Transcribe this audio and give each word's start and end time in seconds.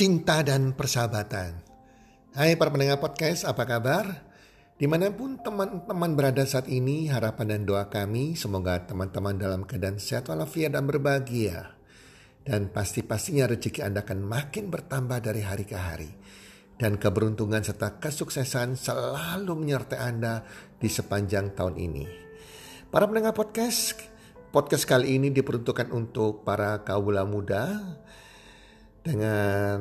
cinta 0.00 0.40
dan 0.40 0.72
persahabatan. 0.72 1.60
Hai 2.32 2.56
para 2.56 2.72
pendengar 2.72 3.04
podcast, 3.04 3.44
apa 3.44 3.68
kabar? 3.68 4.24
Di 4.80 4.88
mana 4.88 5.12
pun 5.12 5.36
teman-teman 5.36 6.16
berada 6.16 6.40
saat 6.48 6.72
ini, 6.72 7.04
harapan 7.12 7.52
dan 7.52 7.68
doa 7.68 7.84
kami 7.92 8.32
semoga 8.32 8.80
teman-teman 8.80 9.36
dalam 9.36 9.60
keadaan 9.68 10.00
sehat 10.00 10.32
walafiat 10.32 10.72
dan 10.72 10.88
berbahagia. 10.88 11.76
Dan 12.40 12.72
pasti-pastinya 12.72 13.44
rezeki 13.52 13.84
Anda 13.84 14.00
akan 14.00 14.24
makin 14.24 14.72
bertambah 14.72 15.20
dari 15.20 15.44
hari 15.44 15.68
ke 15.68 15.76
hari. 15.76 16.08
Dan 16.80 16.96
keberuntungan 16.96 17.60
serta 17.60 18.00
kesuksesan 18.00 18.80
selalu 18.80 19.52
menyertai 19.52 20.00
Anda 20.00 20.48
di 20.80 20.88
sepanjang 20.88 21.52
tahun 21.52 21.76
ini. 21.76 22.04
Para 22.88 23.04
pendengar 23.04 23.36
podcast, 23.36 24.00
podcast 24.48 24.88
kali 24.88 25.20
ini 25.20 25.28
diperuntukkan 25.28 25.92
untuk 25.92 26.40
para 26.40 26.80
kaula 26.88 27.28
muda 27.28 27.68
dengan 29.00 29.80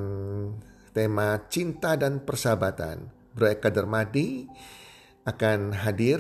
tema 0.96 1.38
cinta 1.52 1.96
dan 2.00 2.24
persahabatan. 2.24 3.08
Bro 3.36 3.48
Eka 3.52 3.70
Dermadi 3.70 4.48
akan 5.28 5.76
hadir 5.76 6.20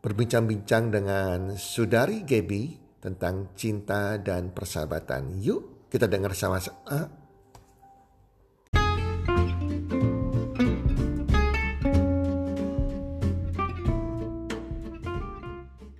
berbincang-bincang 0.00 0.94
dengan 0.94 1.58
Sudari 1.58 2.22
Gebi 2.22 2.78
tentang 3.02 3.52
cinta 3.58 4.16
dan 4.18 4.54
persahabatan. 4.54 5.38
Yuk 5.42 5.90
kita 5.90 6.06
dengar 6.06 6.34
sama-sama. 6.34 7.25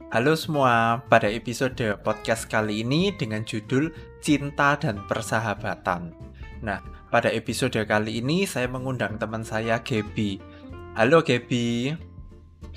Halo 0.06 0.38
semua, 0.38 1.02
pada 1.10 1.26
episode 1.26 1.98
podcast 2.06 2.46
kali 2.46 2.86
ini 2.86 3.10
dengan 3.10 3.42
judul 3.42 3.90
Cinta 4.22 4.78
dan 4.78 5.02
Persahabatan. 5.10 6.14
Nah, 6.62 6.78
pada 7.10 7.26
episode 7.34 7.74
kali 7.74 8.22
ini 8.22 8.46
saya 8.46 8.70
mengundang 8.70 9.18
teman 9.18 9.42
saya 9.42 9.82
Gebi. 9.82 10.38
Halo 10.94 11.26
Gebi. 11.26 11.90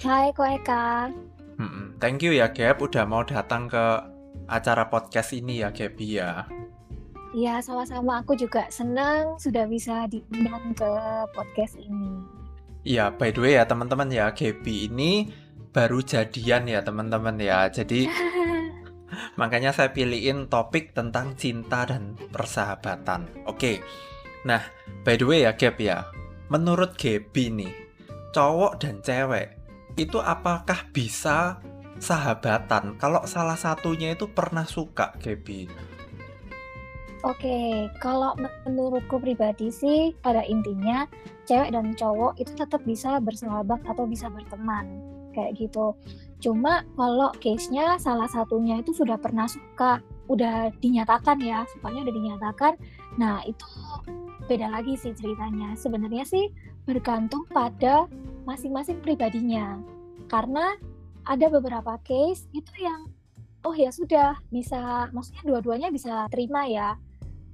Hai 0.02 0.34
Ko 0.34 0.42
Eka. 0.42 1.14
Hmm, 1.62 1.94
thank 2.02 2.26
you 2.26 2.34
ya 2.34 2.50
Geb 2.50 2.82
udah 2.82 3.06
mau 3.06 3.22
datang 3.22 3.70
ke 3.70 3.86
acara 4.50 4.90
podcast 4.90 5.30
ini 5.38 5.62
ya 5.62 5.70
Gebi 5.70 6.18
ya. 6.18 6.50
Iya, 7.38 7.62
sama-sama 7.62 8.26
aku 8.26 8.34
juga 8.34 8.66
senang 8.74 9.38
sudah 9.38 9.70
bisa 9.70 10.10
diundang 10.10 10.74
ke 10.74 10.90
podcast 11.38 11.78
ini. 11.78 12.26
Iya, 12.90 13.14
by 13.14 13.30
the 13.30 13.42
way 13.46 13.54
ya 13.54 13.70
teman-teman 13.70 14.10
ya, 14.10 14.34
Gebi 14.34 14.90
ini 14.90 15.30
baru 15.70 16.02
jadian 16.02 16.66
ya 16.66 16.82
teman-teman 16.82 17.38
ya. 17.38 17.70
Jadi 17.70 18.10
makanya 19.40 19.72
saya 19.72 19.94
pilihin 19.94 20.50
topik 20.50 20.94
tentang 20.94 21.38
cinta 21.38 21.86
dan 21.86 22.18
persahabatan. 22.34 23.30
Oke. 23.46 23.82
Nah, 24.46 24.64
by 25.04 25.20
the 25.20 25.26
way 25.28 25.40
ya 25.46 25.54
Gap 25.54 25.78
ya. 25.78 26.08
Menurut 26.50 26.98
Gaby 26.98 27.46
nih, 27.54 27.74
cowok 28.34 28.82
dan 28.82 29.06
cewek 29.06 29.54
itu 30.00 30.18
apakah 30.18 30.88
bisa 30.96 31.60
sahabatan 32.00 32.96
kalau 32.96 33.28
salah 33.28 33.60
satunya 33.60 34.16
itu 34.16 34.32
pernah 34.32 34.66
suka 34.66 35.14
Gaby? 35.20 35.70
Oke, 37.28 37.92
kalau 38.00 38.32
menurutku 38.64 39.20
pribadi 39.20 39.68
sih 39.76 40.16
pada 40.24 40.40
intinya 40.48 41.04
cewek 41.44 41.76
dan 41.76 41.92
cowok 41.92 42.40
itu 42.40 42.56
tetap 42.56 42.80
bisa 42.88 43.20
bersahabat 43.20 43.84
atau 43.84 44.08
bisa 44.08 44.32
berteman 44.32 45.19
kayak 45.40 45.56
gitu. 45.56 45.96
Cuma 46.44 46.84
kalau 47.00 47.32
case-nya 47.40 47.96
salah 48.00 48.28
satunya 48.28 48.80
itu 48.80 48.92
sudah 48.92 49.16
pernah 49.16 49.48
suka, 49.48 50.04
udah 50.28 50.72
dinyatakan 50.84 51.40
ya, 51.40 51.64
sukanya 51.72 52.08
udah 52.08 52.16
dinyatakan. 52.16 52.74
Nah, 53.16 53.44
itu 53.48 53.66
beda 54.48 54.72
lagi 54.72 55.00
sih 55.00 55.16
ceritanya. 55.16 55.76
Sebenarnya 55.80 56.24
sih 56.28 56.52
bergantung 56.84 57.48
pada 57.52 58.08
masing-masing 58.48 59.04
pribadinya. 59.04 59.80
Karena 60.32 60.76
ada 61.28 61.46
beberapa 61.52 62.00
case 62.02 62.48
itu 62.56 62.72
yang 62.80 63.12
oh 63.68 63.76
ya 63.76 63.92
sudah 63.92 64.40
bisa 64.48 65.12
maksudnya 65.12 65.44
dua-duanya 65.44 65.92
bisa 65.92 66.32
terima 66.32 66.64
ya. 66.66 66.96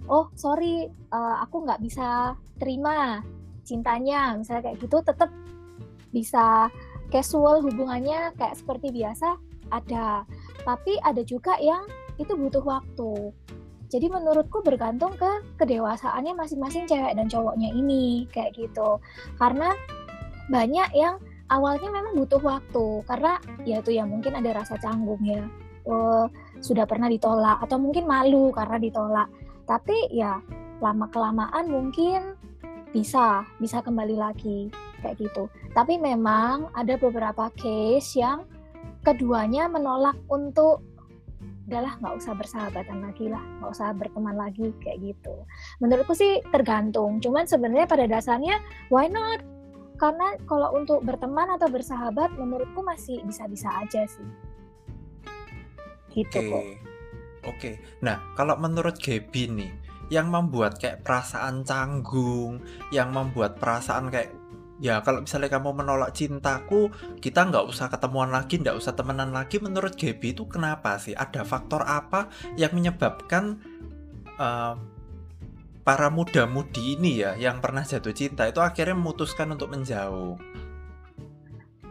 Oh, 0.05 0.29
sorry, 0.37 0.85
uh, 1.09 1.41
aku 1.41 1.65
nggak 1.65 1.81
bisa 1.81 2.37
terima 2.61 3.25
cintanya, 3.65 4.37
misalnya 4.37 4.69
kayak 4.69 4.77
gitu 4.85 5.01
tetap 5.01 5.33
bisa 6.13 6.69
casual 7.09 7.61
hubungannya 7.65 8.33
kayak 8.37 8.57
seperti 8.57 8.93
biasa 8.93 9.37
ada. 9.73 10.25
Tapi 10.65 10.97
ada 11.01 11.21
juga 11.21 11.57
yang 11.61 11.85
itu 12.17 12.33
butuh 12.33 12.63
waktu. 12.63 13.33
Jadi 13.85 14.09
menurutku 14.09 14.65
bergantung 14.65 15.13
ke 15.13 15.29
kedewasaannya 15.61 16.33
masing-masing 16.33 16.89
cewek 16.89 17.13
dan 17.13 17.29
cowoknya 17.29 17.69
ini 17.69 18.25
kayak 18.33 18.57
gitu. 18.57 18.97
Karena 19.37 19.71
banyak 20.49 20.89
yang 20.97 21.21
awalnya 21.53 21.89
memang 21.93 22.17
butuh 22.17 22.41
waktu 22.41 23.05
karena 23.05 23.37
ya 23.65 23.81
itu 23.81 23.93
ya 23.93 24.03
mungkin 24.05 24.33
ada 24.33 24.57
rasa 24.57 24.81
canggung 24.81 25.21
ya. 25.21 25.45
Oh, 25.85 26.25
sudah 26.65 26.89
pernah 26.89 27.05
ditolak 27.05 27.61
atau 27.61 27.77
mungkin 27.77 28.09
malu 28.09 28.49
karena 28.49 28.81
ditolak. 28.81 29.29
Tapi 29.69 30.09
ya 30.09 30.41
lama 30.81 31.05
kelamaan 31.13 31.69
mungkin 31.69 32.33
bisa 32.95 33.43
bisa 33.59 33.83
kembali 33.83 34.15
lagi 34.15 34.71
kayak 35.03 35.19
gitu. 35.19 35.51
Tapi 35.75 35.99
memang 35.99 36.71
ada 36.71 36.95
beberapa 36.95 37.51
case 37.59 38.23
yang 38.23 38.47
keduanya 39.03 39.67
menolak 39.67 40.15
untuk 40.31 40.79
udahlah 41.65 41.97
nggak 41.99 42.15
usah 42.15 42.33
bersahabatan 42.37 43.03
lagi 43.03 43.27
lah, 43.27 43.41
nggak 43.59 43.71
usah 43.73 43.91
berteman 43.91 44.37
lagi 44.39 44.71
kayak 44.79 45.01
gitu. 45.03 45.43
Menurutku 45.83 46.15
sih 46.15 46.39
tergantung. 46.55 47.19
Cuman 47.19 47.43
sebenarnya 47.43 47.89
pada 47.89 48.07
dasarnya 48.07 48.63
why 48.87 49.11
not? 49.11 49.43
Karena 49.99 50.39
kalau 50.47 50.71
untuk 50.75 51.03
berteman 51.03 51.51
atau 51.51 51.67
bersahabat 51.67 52.31
menurutku 52.39 52.79
masih 52.79 53.19
bisa-bisa 53.27 53.67
aja 53.75 54.07
sih. 54.07 54.29
Gitu 56.15 56.39
Oke. 56.39 56.47
kok. 56.47 56.63
Oke. 57.45 57.71
Nah, 58.01 58.17
kalau 58.33 58.57
menurut 58.57 58.97
Gaby 58.97 59.53
nih, 59.53 59.71
yang 60.13 60.29
membuat 60.29 60.77
kayak 60.77 61.01
perasaan 61.01 61.65
canggung, 61.65 62.61
yang 62.93 63.09
membuat 63.09 63.57
perasaan 63.57 64.09
kayak 64.13 64.31
ya 64.75 64.99
kalau 64.99 65.23
misalnya 65.23 65.47
kamu 65.47 65.71
menolak 65.71 66.11
cintaku, 66.11 66.91
kita 67.23 67.47
nggak 67.47 67.65
usah 67.67 67.87
ketemuan 67.87 68.31
lagi, 68.31 68.59
nggak 68.59 68.75
usah 68.75 68.93
temenan 68.93 69.31
lagi. 69.31 69.57
Menurut 69.59 69.95
Gaby 69.95 70.35
itu 70.35 70.43
kenapa 70.45 70.99
sih? 70.99 71.15
Ada 71.15 71.47
faktor 71.47 71.83
apa 71.87 72.27
yang 72.59 72.75
menyebabkan 72.75 73.59
uh, 74.35 74.75
para 75.85 76.09
muda-mudi 76.09 76.97
ini 76.97 77.21
ya 77.21 77.37
yang 77.37 77.61
pernah 77.61 77.85
jatuh 77.85 78.11
cinta 78.11 78.49
itu 78.49 78.59
akhirnya 78.59 78.97
memutuskan 78.97 79.53
untuk 79.53 79.71
menjauh? 79.71 80.64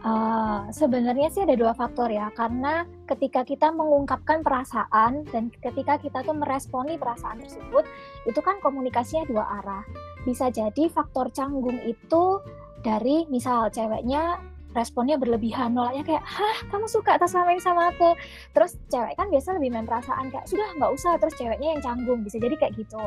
Uh, 0.05 0.69
sebenarnya 0.69 1.33
sih 1.33 1.41
ada 1.41 1.57
dua 1.57 1.73
faktor 1.73 2.13
ya, 2.13 2.29
karena 2.37 2.85
ketika 3.09 3.41
kita 3.41 3.73
mengungkapkan 3.73 4.45
perasaan 4.45 5.25
dan 5.33 5.49
ketika 5.65 5.97
kita 5.97 6.21
tuh 6.21 6.37
meresponi 6.37 6.93
perasaan 7.01 7.41
tersebut, 7.41 7.89
itu 8.29 8.37
kan 8.45 8.61
komunikasinya 8.61 9.25
dua 9.25 9.41
arah. 9.65 9.81
Bisa 10.21 10.53
jadi 10.53 10.93
faktor 10.93 11.33
canggung 11.33 11.81
itu 11.89 12.37
dari 12.85 13.25
misal 13.33 13.73
ceweknya 13.73 14.37
responnya 14.77 15.17
berlebihan, 15.17 15.73
nolaknya 15.73 16.05
kayak, 16.05 16.23
hah 16.27 16.57
kamu 16.69 16.85
suka 16.85 17.17
atas 17.17 17.33
selama 17.33 17.57
ini 17.57 17.63
sama 17.65 17.89
aku. 17.89 18.13
Terus 18.53 18.77
cewek 18.93 19.17
kan 19.17 19.33
biasa 19.33 19.57
lebih 19.57 19.73
main 19.73 19.89
perasaan 19.89 20.29
kayak, 20.29 20.45
sudah 20.45 20.69
nggak 20.77 20.91
usah, 20.93 21.17
terus 21.17 21.33
ceweknya 21.33 21.73
yang 21.73 21.81
canggung, 21.81 22.21
bisa 22.21 22.37
jadi 22.37 22.53
kayak 22.53 22.77
gitu. 22.77 23.01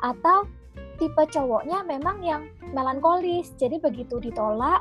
Atau 0.00 0.48
tipe 0.96 1.22
cowoknya 1.28 1.84
memang 1.84 2.24
yang 2.24 2.48
melankolis, 2.72 3.52
jadi 3.60 3.76
begitu 3.82 4.22
ditolak, 4.22 4.80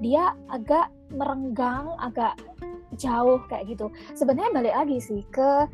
dia 0.00 0.32
agak 0.48 0.88
merenggang, 1.12 1.94
agak 1.98 2.38
jauh 2.96 3.42
kayak 3.50 3.76
gitu. 3.76 3.92
Sebenarnya 4.14 4.50
balik 4.54 4.74
lagi 4.74 4.98
sih 5.02 5.22
ke 5.28 5.68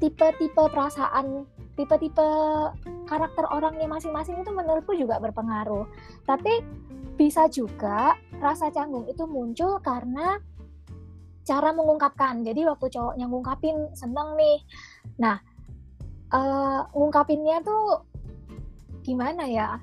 tipe-tipe 0.00 0.64
perasaan, 0.72 1.44
tipe-tipe 1.76 2.28
karakter 3.04 3.44
orangnya 3.52 3.84
masing-masing 3.90 4.40
itu 4.40 4.50
menurutku 4.52 4.96
juga 4.96 5.20
berpengaruh. 5.20 5.84
Tapi 6.24 6.64
bisa 7.20 7.52
juga 7.52 8.16
rasa 8.40 8.72
canggung 8.72 9.04
itu 9.04 9.28
muncul 9.28 9.76
karena 9.84 10.40
cara 11.44 11.74
mengungkapkan. 11.76 12.40
Jadi 12.40 12.64
waktu 12.64 12.86
cowoknya 12.88 13.26
ngungkapin 13.28 13.76
seneng 13.92 14.38
nih. 14.40 14.58
Nah, 15.20 15.36
uh, 16.32 16.88
ngungkapinnya 16.96 17.60
tuh 17.60 18.06
gimana 19.04 19.44
ya? 19.50 19.82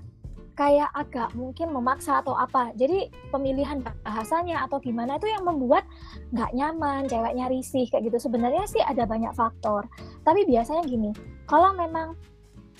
Kayak 0.57 0.89
agak 0.97 1.29
mungkin 1.37 1.69
memaksa 1.69 2.25
atau 2.25 2.33
apa. 2.33 2.73
Jadi 2.73 3.13
pemilihan 3.29 3.85
bahasanya 4.01 4.65
atau 4.65 4.81
gimana 4.81 5.21
itu 5.21 5.29
yang 5.29 5.45
membuat 5.45 5.85
nggak 6.33 6.51
nyaman, 6.57 7.05
ceweknya 7.05 7.45
risih 7.47 7.85
kayak 7.93 8.09
gitu. 8.09 8.17
Sebenarnya 8.27 8.65
sih 8.65 8.81
ada 8.81 9.05
banyak 9.05 9.31
faktor. 9.37 9.85
Tapi 10.25 10.49
biasanya 10.49 10.81
gini, 10.83 11.13
kalau 11.45 11.77
memang 11.77 12.17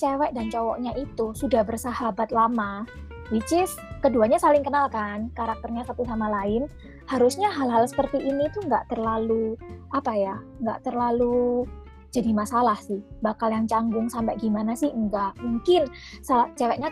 cewek 0.02 0.34
dan 0.34 0.50
cowoknya 0.50 0.98
itu 0.98 1.38
sudah 1.38 1.62
bersahabat 1.62 2.34
lama, 2.34 2.82
which 3.30 3.54
is 3.54 3.78
keduanya 4.02 4.42
saling 4.42 4.66
kenal 4.66 4.90
kan, 4.90 5.30
karakternya 5.38 5.86
satu 5.86 6.02
sama 6.02 6.34
lain, 6.34 6.66
harusnya 7.06 7.54
hal-hal 7.54 7.86
seperti 7.86 8.18
ini 8.18 8.50
tuh 8.58 8.66
nggak 8.66 8.90
terlalu 8.90 9.54
apa 9.94 10.18
ya, 10.18 10.36
nggak 10.66 10.82
terlalu 10.82 11.70
jadi 12.10 12.34
masalah 12.34 12.80
sih. 12.82 13.06
Bakal 13.22 13.54
yang 13.54 13.70
canggung 13.70 14.10
sampai 14.10 14.34
gimana 14.42 14.74
sih? 14.74 14.90
Enggak. 14.90 15.38
Mungkin 15.44 15.86
ceweknya 16.58 16.90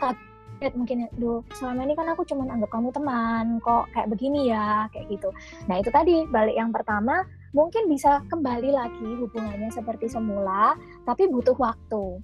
mungkin 0.76 1.08
duh 1.20 1.44
selama 1.56 1.84
ini 1.84 1.94
kan 1.94 2.08
aku 2.12 2.24
cuma 2.24 2.48
anggap 2.48 2.72
kamu 2.72 2.90
teman 2.96 3.46
kok 3.60 3.92
kayak 3.92 4.08
begini 4.08 4.50
ya 4.50 4.88
kayak 4.92 5.12
gitu. 5.12 5.30
Nah 5.68 5.76
itu 5.80 5.90
tadi 5.92 6.24
balik 6.32 6.56
yang 6.56 6.72
pertama 6.72 7.28
mungkin 7.52 7.88
bisa 7.92 8.24
kembali 8.28 8.72
lagi 8.72 9.10
hubungannya 9.20 9.72
seperti 9.72 10.08
semula 10.08 10.76
tapi 11.04 11.28
butuh 11.28 11.56
waktu. 11.60 12.20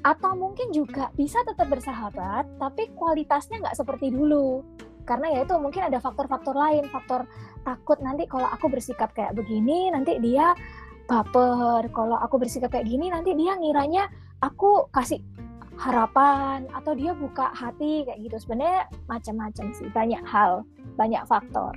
Atau 0.00 0.32
mungkin 0.32 0.72
juga 0.72 1.12
bisa 1.14 1.44
tetap 1.46 1.68
bersahabat 1.70 2.58
tapi 2.58 2.90
kualitasnya 2.98 3.62
nggak 3.62 3.78
seperti 3.78 4.10
dulu. 4.10 4.64
Karena 5.06 5.30
ya 5.32 5.38
itu 5.46 5.54
mungkin 5.58 5.90
ada 5.90 5.98
faktor-faktor 5.98 6.54
lain 6.54 6.86
faktor 6.90 7.26
takut 7.62 7.98
nanti 8.02 8.26
kalau 8.30 8.46
aku 8.46 8.66
bersikap 8.70 9.14
kayak 9.14 9.34
begini 9.38 9.90
nanti 9.94 10.18
dia 10.18 10.54
baper. 11.06 11.90
Kalau 11.90 12.18
aku 12.18 12.38
bersikap 12.38 12.70
kayak 12.74 12.86
gini 12.86 13.10
nanti 13.10 13.34
dia 13.34 13.58
ngiranya 13.58 14.06
aku 14.40 14.88
kasih 14.94 15.20
harapan 15.80 16.68
atau 16.76 16.92
dia 16.92 17.16
buka 17.16 17.48
hati 17.56 18.04
kayak 18.04 18.20
gitu 18.20 18.36
sebenarnya 18.36 18.84
macam-macam 19.08 19.66
sih 19.72 19.88
banyak 19.90 20.20
hal 20.28 20.60
banyak 21.00 21.24
faktor 21.24 21.72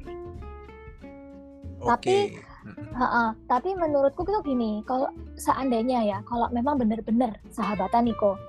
Oke. 1.84 1.92
Tapi, 2.00 2.16
Mm-mm. 2.64 2.96
Ha-ha, 2.96 3.36
tapi 3.52 3.76
menurutku 3.76 4.24
itu 4.24 4.40
gini, 4.48 4.80
kalau 4.88 5.12
seandainya 5.36 6.00
ya, 6.08 6.18
kalau 6.24 6.48
memang 6.56 6.80
bener-bener 6.80 7.36
sahabatan 7.52 8.08
Niko, 8.08 8.40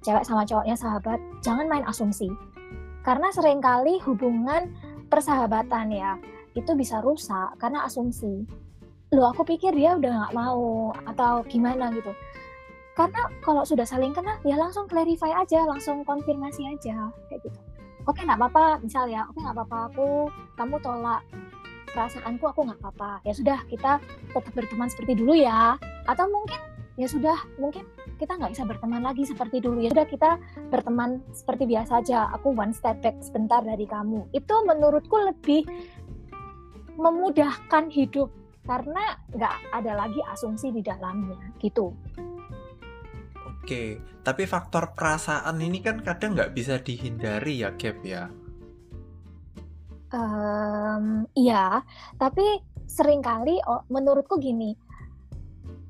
cewek 0.00 0.24
sama 0.24 0.48
cowoknya 0.48 0.72
sahabat, 0.72 1.20
jangan 1.44 1.68
main 1.68 1.84
asumsi. 1.84 2.32
Karena 3.04 3.28
sering 3.36 3.60
kali 3.60 4.00
hubungan 4.08 4.72
persahabatan 5.12 5.92
ya, 5.92 6.16
itu 6.56 6.72
bisa 6.72 7.04
rusak 7.04 7.52
karena 7.60 7.84
asumsi. 7.84 8.48
Loh 9.12 9.28
aku 9.28 9.44
pikir 9.44 9.76
dia 9.76 9.92
udah 10.00 10.24
nggak 10.24 10.36
mau, 10.36 10.96
atau 11.04 11.44
gimana 11.44 11.92
gitu. 11.92 12.16
Karena 12.94 13.26
kalau 13.42 13.66
sudah 13.66 13.82
saling 13.82 14.14
kenal, 14.14 14.38
ya 14.46 14.54
langsung 14.54 14.86
clarify 14.86 15.34
aja, 15.34 15.66
langsung 15.66 16.06
konfirmasi 16.06 16.62
aja, 16.70 17.10
kayak 17.26 17.42
gitu. 17.42 17.58
Oke 18.06 18.22
nggak 18.22 18.38
apa-apa, 18.38 18.78
misal 18.86 19.10
ya, 19.10 19.26
oke 19.26 19.42
nggak 19.42 19.56
apa-apa 19.58 19.78
aku, 19.90 20.30
kamu 20.54 20.76
tolak 20.78 21.26
perasaanku 21.90 22.44
aku 22.46 22.60
nggak 22.70 22.78
apa-apa. 22.78 23.18
Ya 23.26 23.34
sudah 23.34 23.58
kita 23.66 23.98
tetap 24.30 24.52
berteman 24.54 24.86
seperti 24.86 25.18
dulu 25.18 25.34
ya. 25.34 25.74
Atau 26.06 26.30
mungkin 26.30 26.58
ya 26.94 27.10
sudah 27.10 27.34
mungkin 27.58 27.82
kita 28.18 28.38
nggak 28.38 28.54
bisa 28.54 28.62
berteman 28.62 29.02
lagi 29.02 29.26
seperti 29.26 29.58
dulu. 29.58 29.82
Ya 29.82 29.90
sudah 29.90 30.06
kita 30.06 30.30
berteman 30.70 31.22
seperti 31.34 31.66
biasa 31.70 31.98
aja. 31.98 32.30
Aku 32.38 32.54
one 32.54 32.74
step 32.74 33.02
back 33.02 33.18
sebentar 33.22 33.62
dari 33.62 33.86
kamu. 33.86 34.30
Itu 34.34 34.54
menurutku 34.66 35.18
lebih 35.18 35.66
memudahkan 36.98 37.90
hidup. 37.90 38.30
Karena 38.64 39.18
nggak 39.32 39.76
ada 39.76 39.92
lagi 39.92 40.20
asumsi 40.24 40.72
di 40.72 40.80
dalamnya 40.80 41.36
gitu 41.60 41.92
Oke, 43.64 43.96
tapi 44.20 44.44
faktor 44.44 44.92
perasaan 44.92 45.56
ini 45.56 45.80
kan 45.80 46.04
kadang 46.04 46.36
nggak 46.36 46.52
bisa 46.52 46.76
dihindari 46.84 47.64
ya, 47.64 47.72
Gap 47.72 47.96
ya. 48.04 48.28
Em, 50.12 51.24
iya, 51.32 51.80
tapi 52.20 52.60
sering 52.84 53.24
kali 53.24 53.56
menurutku 53.88 54.36
gini, 54.36 54.76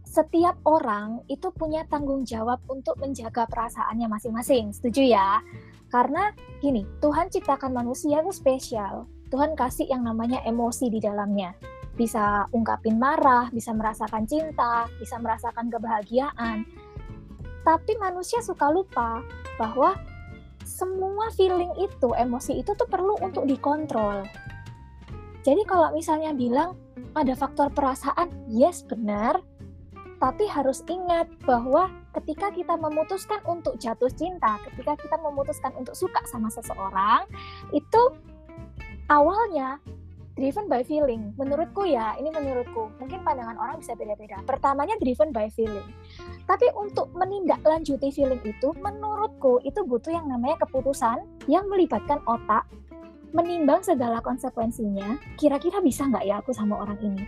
setiap 0.06 0.54
orang 0.62 1.26
itu 1.26 1.50
punya 1.50 1.82
tanggung 1.90 2.22
jawab 2.22 2.62
untuk 2.70 2.94
menjaga 3.02 3.42
perasaannya 3.50 4.06
masing-masing. 4.06 4.70
Setuju 4.70 5.10
ya? 5.10 5.42
Karena 5.90 6.30
gini, 6.62 6.86
Tuhan 7.02 7.26
ciptakan 7.26 7.74
manusia 7.74 8.22
itu 8.22 8.30
spesial. 8.30 9.10
Tuhan 9.34 9.58
kasih 9.58 9.90
yang 9.90 10.06
namanya 10.06 10.38
emosi 10.46 10.94
di 10.94 11.02
dalamnya. 11.02 11.58
Bisa 11.98 12.46
ungkapin 12.54 13.02
marah, 13.02 13.50
bisa 13.50 13.74
merasakan 13.74 14.30
cinta, 14.30 14.86
bisa 15.02 15.18
merasakan 15.18 15.74
kebahagiaan. 15.74 16.83
Tapi 17.64 17.96
manusia 17.96 18.44
suka 18.44 18.68
lupa 18.68 19.24
bahwa 19.56 19.96
semua 20.64 21.32
feeling 21.32 21.72
itu, 21.80 22.12
emosi 22.12 22.60
itu 22.60 22.72
tuh 22.76 22.88
perlu 22.88 23.16
untuk 23.20 23.48
dikontrol. 23.48 24.24
Jadi 25.44 25.60
kalau 25.68 25.92
misalnya 25.92 26.32
bilang 26.32 26.76
ada 27.12 27.36
faktor 27.36 27.68
perasaan, 27.72 28.32
yes 28.48 28.80
benar, 28.84 29.40
tapi 30.16 30.48
harus 30.48 30.80
ingat 30.88 31.28
bahwa 31.44 31.92
ketika 32.16 32.48
kita 32.48 32.80
memutuskan 32.80 33.44
untuk 33.44 33.76
jatuh 33.76 34.08
cinta, 34.08 34.56
ketika 34.72 34.96
kita 34.96 35.16
memutuskan 35.20 35.76
untuk 35.76 35.92
suka 35.92 36.24
sama 36.24 36.48
seseorang, 36.48 37.28
itu 37.76 38.02
awalnya 39.12 39.84
driven 40.34 40.66
by 40.66 40.82
feeling. 40.82 41.30
Menurutku 41.38 41.86
ya, 41.86 42.18
ini 42.18 42.30
menurutku. 42.30 42.90
Mungkin 42.98 43.22
pandangan 43.22 43.54
orang 43.58 43.78
bisa 43.78 43.94
beda-beda. 43.94 44.42
Pertamanya 44.42 44.98
driven 44.98 45.30
by 45.30 45.46
feeling. 45.50 45.86
Tapi 46.46 46.70
untuk 46.74 47.10
menindaklanjuti 47.14 48.10
feeling 48.10 48.42
itu, 48.42 48.74
menurutku 48.82 49.62
itu 49.62 49.82
butuh 49.86 50.10
yang 50.10 50.26
namanya 50.26 50.58
keputusan 50.66 51.22
yang 51.46 51.66
melibatkan 51.70 52.18
otak, 52.26 52.66
menimbang 53.34 53.82
segala 53.82 54.22
konsekuensinya, 54.22 55.18
kira-kira 55.38 55.82
bisa 55.82 56.06
nggak 56.06 56.24
ya 56.26 56.38
aku 56.42 56.54
sama 56.54 56.82
orang 56.82 56.98
ini? 57.02 57.24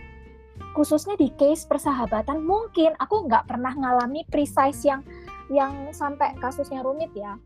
Khususnya 0.75 1.17
di 1.17 1.33
case 1.35 1.65
persahabatan, 1.65 2.43
mungkin 2.45 2.93
aku 3.01 3.25
nggak 3.27 3.49
pernah 3.49 3.73
ngalami 3.73 4.23
precise 4.29 4.85
yang 4.85 5.01
yang 5.47 5.91
sampai 5.95 6.35
kasusnya 6.37 6.83
rumit 6.83 7.11
ya. 7.15 7.39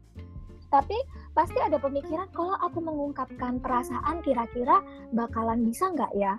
Tapi 0.74 0.98
pasti 1.31 1.60
ada 1.63 1.80
pemikiran 1.80 2.28
kalau 2.36 2.56
aku 2.60 2.83
mengungkapkan 2.83 3.63
perasaan 3.63 4.19
kira-kira 4.19 4.83
bakalan 5.16 5.63
bisa 5.63 5.88
nggak 5.92 6.12
ya 6.16 6.36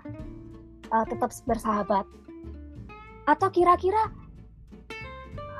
uh, 0.93 1.05
tetap 1.05 1.33
bersahabat? 1.49 2.05
Atau 3.25 3.49
kira-kira 3.49 4.11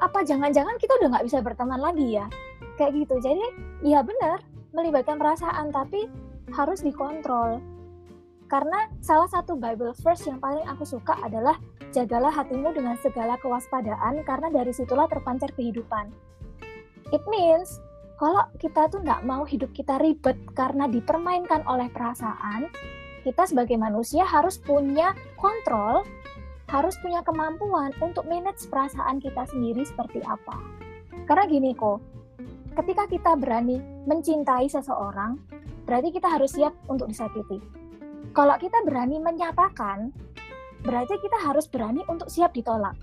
apa 0.03 0.19
jangan-jangan 0.27 0.75
kita 0.77 0.99
udah 0.99 1.07
nggak 1.17 1.25
bisa 1.25 1.39
berteman 1.41 1.81
lagi 1.81 2.19
ya? 2.19 2.29
Kayak 2.77 3.05
gitu. 3.05 3.15
Jadi 3.23 3.45
ya 3.85 4.05
benar 4.05 4.41
melibatkan 4.73 5.17
perasaan 5.17 5.73
tapi 5.73 6.09
harus 6.53 6.85
dikontrol. 6.85 7.61
Karena 8.51 8.85
salah 9.01 9.25
satu 9.25 9.57
Bible 9.57 9.97
verse 9.97 10.29
yang 10.29 10.37
paling 10.37 10.61
aku 10.69 10.85
suka 10.85 11.17
adalah 11.25 11.57
jagalah 11.89 12.29
hatimu 12.29 12.69
dengan 12.73 12.93
segala 13.01 13.33
kewaspadaan 13.41 14.21
karena 14.25 14.53
dari 14.53 14.69
situlah 14.69 15.09
terpancar 15.09 15.49
kehidupan. 15.57 16.13
It 17.09 17.21
means 17.29 17.81
kalau 18.23 18.47
kita 18.55 18.87
tuh 18.87 19.03
nggak 19.03 19.27
mau 19.27 19.43
hidup 19.43 19.75
kita 19.75 19.99
ribet 19.99 20.39
karena 20.55 20.87
dipermainkan 20.87 21.59
oleh 21.67 21.91
perasaan, 21.91 22.71
kita 23.27 23.43
sebagai 23.43 23.75
manusia 23.75 24.23
harus 24.23 24.55
punya 24.55 25.11
kontrol, 25.35 26.07
harus 26.71 26.95
punya 27.03 27.19
kemampuan 27.27 27.91
untuk 27.99 28.23
manage 28.23 28.63
perasaan 28.71 29.19
kita 29.19 29.43
sendiri 29.51 29.83
seperti 29.83 30.23
apa. 30.23 30.55
Karena 31.27 31.43
gini 31.51 31.75
kok, 31.75 31.99
ketika 32.79 33.11
kita 33.11 33.35
berani 33.35 33.83
mencintai 34.07 34.71
seseorang, 34.71 35.35
berarti 35.83 36.15
kita 36.15 36.31
harus 36.31 36.55
siap 36.55 36.71
untuk 36.87 37.11
disakiti. 37.11 37.59
Kalau 38.31 38.55
kita 38.55 38.87
berani 38.87 39.19
menyatakan, 39.19 40.15
berarti 40.79 41.19
kita 41.19 41.43
harus 41.43 41.67
berani 41.67 41.99
untuk 42.07 42.31
siap 42.31 42.55
ditolak. 42.55 42.95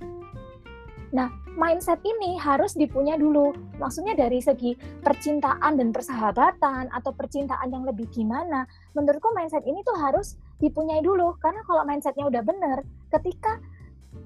Nah, 1.11 1.27
mindset 1.59 1.99
ini 2.07 2.39
harus 2.39 2.79
dipunya 2.79 3.19
dulu. 3.19 3.51
Maksudnya 3.83 4.15
dari 4.15 4.39
segi 4.39 4.79
percintaan 5.03 5.75
dan 5.75 5.91
persahabatan 5.91 6.91
atau 6.95 7.11
percintaan 7.11 7.71
yang 7.75 7.83
lebih 7.83 8.07
gimana, 8.15 8.67
menurutku 8.95 9.35
mindset 9.35 9.67
ini 9.67 9.83
tuh 9.83 9.99
harus 9.99 10.39
dipunyai 10.63 11.03
dulu. 11.03 11.35
Karena 11.43 11.67
kalau 11.67 11.83
mindsetnya 11.83 12.31
udah 12.31 12.43
bener, 12.47 12.79
ketika 13.11 13.59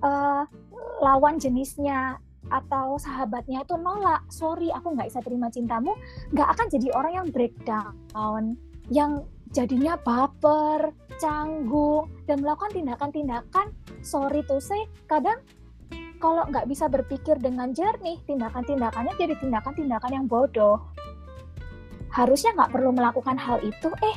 uh, 0.04 0.44
lawan 1.00 1.40
jenisnya 1.40 2.20
atau 2.52 3.00
sahabatnya 3.00 3.64
itu 3.64 3.80
nolak, 3.80 4.20
sorry 4.28 4.68
aku 4.68 4.92
nggak 4.92 5.08
bisa 5.08 5.24
terima 5.24 5.48
cintamu, 5.48 5.96
nggak 6.36 6.48
akan 6.52 6.66
jadi 6.68 6.88
orang 6.92 7.12
yang 7.24 7.28
breakdown, 7.32 8.44
yang 8.92 9.24
jadinya 9.56 9.96
baper, 9.96 10.92
canggung, 11.16 12.12
dan 12.28 12.44
melakukan 12.44 12.76
tindakan-tindakan 12.76 13.72
sorry 14.04 14.44
to 14.44 14.60
say, 14.60 14.84
kadang 15.08 15.40
kalau 16.18 16.46
nggak 16.48 16.66
bisa 16.68 16.88
berpikir 16.88 17.36
dengan 17.38 17.72
jernih, 17.74 18.20
tindakan-tindakannya 18.24 19.14
jadi 19.18 19.34
tindakan-tindakan 19.38 20.12
yang 20.12 20.26
bodoh. 20.26 20.80
Harusnya 22.14 22.54
nggak 22.54 22.72
perlu 22.72 22.90
melakukan 22.94 23.36
hal 23.36 23.58
itu, 23.60 23.90
eh 24.00 24.16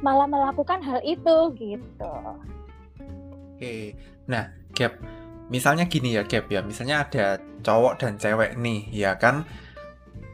malah 0.00 0.28
melakukan 0.28 0.80
hal 0.80 1.00
itu 1.04 1.36
gitu. 1.56 2.14
Oke, 3.54 3.94
nah 4.26 4.50
Gap, 4.74 4.98
misalnya 5.48 5.86
gini 5.86 6.18
ya 6.18 6.26
Gap 6.26 6.50
ya, 6.50 6.60
misalnya 6.64 7.06
ada 7.06 7.38
cowok 7.62 8.02
dan 8.02 8.18
cewek 8.18 8.58
nih, 8.58 8.90
ya 8.90 9.14
kan, 9.16 9.46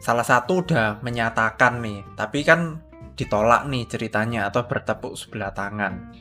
salah 0.01 0.25
satu 0.25 0.65
udah 0.65 1.05
menyatakan 1.05 1.85
nih, 1.85 2.01
tapi 2.17 2.41
kan 2.43 2.81
ditolak 3.21 3.69
nih 3.69 3.85
ceritanya 3.85 4.49
atau 4.49 4.65
bertepuk 4.65 5.13
sebelah 5.13 5.53
tangan. 5.53 6.15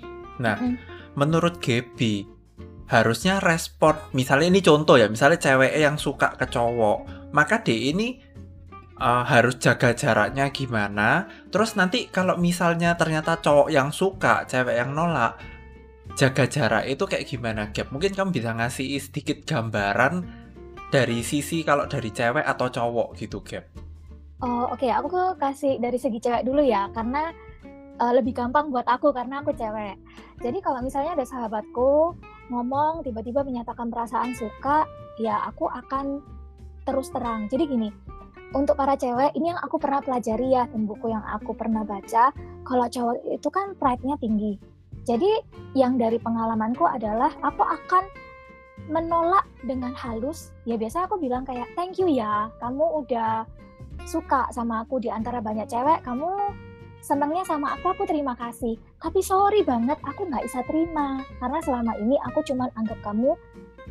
Nah, 0.43 0.59
Mm. 0.59 0.75
menurut 1.15 1.63
Gaby, 1.63 2.27
harusnya 2.89 3.37
respon, 3.37 3.93
misalnya 4.17 4.49
ini 4.49 4.65
contoh 4.65 4.97
ya, 4.97 5.05
misalnya 5.05 5.37
cewek 5.37 5.77
yang 5.77 6.01
suka 6.01 6.33
ke 6.33 6.49
cowok, 6.49 7.29
maka 7.29 7.61
dia 7.61 7.93
ini 7.93 8.17
uh, 8.97 9.21
harus 9.29 9.61
jaga 9.61 9.93
jaraknya 9.93 10.49
gimana. 10.49 11.29
Terus 11.53 11.77
nanti 11.77 12.09
kalau 12.09 12.33
misalnya 12.41 12.97
ternyata 12.97 13.37
cowok 13.37 13.69
yang 13.69 13.93
suka, 13.93 14.49
cewek 14.49 14.73
yang 14.73 14.97
nolak, 14.97 15.37
jaga 16.17 16.49
jarak 16.49 16.89
itu 16.89 17.05
kayak 17.05 17.29
gimana 17.29 17.69
Gap? 17.69 17.93
Mungkin 17.93 18.17
kamu 18.17 18.33
bisa 18.33 18.57
ngasih 18.57 18.97
sedikit 18.97 19.45
gambaran 19.45 20.25
dari 20.89 21.21
sisi 21.21 21.61
kalau 21.61 21.85
dari 21.85 22.09
cewek 22.09 22.41
atau 22.41 22.73
cowok 22.73 23.13
gitu 23.21 23.45
Gap. 23.45 23.69
Oh 24.41 24.65
oke, 24.71 24.81
okay. 24.81 24.89
aku 24.89 25.37
kasih 25.37 25.77
dari 25.77 26.01
segi 26.01 26.17
cewek 26.17 26.41
dulu 26.41 26.65
ya, 26.65 26.89
karena 26.97 27.29
uh, 28.01 28.13
lebih 28.17 28.33
gampang 28.33 28.73
buat 28.73 28.87
aku 28.89 29.13
karena 29.13 29.45
aku 29.45 29.53
cewek. 29.53 29.93
Jadi 30.41 30.57
kalau 30.63 30.81
misalnya 30.81 31.13
ada 31.19 31.27
sahabatku 31.27 32.15
ngomong 32.49 33.05
tiba-tiba 33.05 33.45
menyatakan 33.45 33.93
perasaan 33.93 34.33
suka, 34.33 34.85
ya 35.21 35.45
aku 35.49 35.69
akan 35.69 36.21
terus 36.83 37.13
terang. 37.13 37.45
Jadi 37.49 37.63
gini, 37.69 37.89
untuk 38.57 38.73
para 38.77 38.97
cewek 38.97 39.37
ini 39.37 39.53
yang 39.53 39.61
aku 39.61 39.77
pernah 39.77 40.01
pelajari 40.01 40.57
ya 40.57 40.65
di 40.65 40.89
buku 40.89 41.13
yang 41.13 41.21
aku 41.21 41.53
pernah 41.53 41.85
baca, 41.85 42.33
kalau 42.65 42.85
cowok 42.89 43.15
itu 43.29 43.49
kan 43.53 43.77
pride-nya 43.77 44.17
tinggi. 44.17 44.57
Jadi 45.05 45.29
yang 45.77 46.01
dari 46.01 46.17
pengalamanku 46.17 46.85
adalah 46.85 47.29
aku 47.45 47.61
akan 47.61 48.09
menolak 48.89 49.45
dengan 49.61 49.93
halus. 49.93 50.49
Ya 50.65 50.81
biasa 50.81 51.05
aku 51.05 51.21
bilang 51.21 51.45
kayak 51.45 51.69
thank 51.77 52.01
you 52.01 52.09
ya, 52.09 52.49
kamu 52.57 53.05
udah 53.05 53.45
suka 54.09 54.49
sama 54.49 54.81
aku 54.81 54.97
di 54.97 55.13
antara 55.13 55.43
banyak 55.43 55.69
cewek, 55.69 56.01
kamu 56.01 56.33
senangnya 56.99 57.43
sama 57.47 57.75
aku, 57.75 57.95
aku 57.95 58.03
terima 58.05 58.35
kasih. 58.35 58.75
Tapi 58.99 59.19
sorry 59.23 59.63
banget, 59.63 59.97
aku 60.03 60.27
nggak 60.27 60.45
bisa 60.45 60.63
terima. 60.67 61.23
Karena 61.39 61.59
selama 61.63 61.93
ini 61.99 62.15
aku 62.27 62.43
cuma 62.45 62.67
anggap 62.75 62.99
kamu 63.01 63.35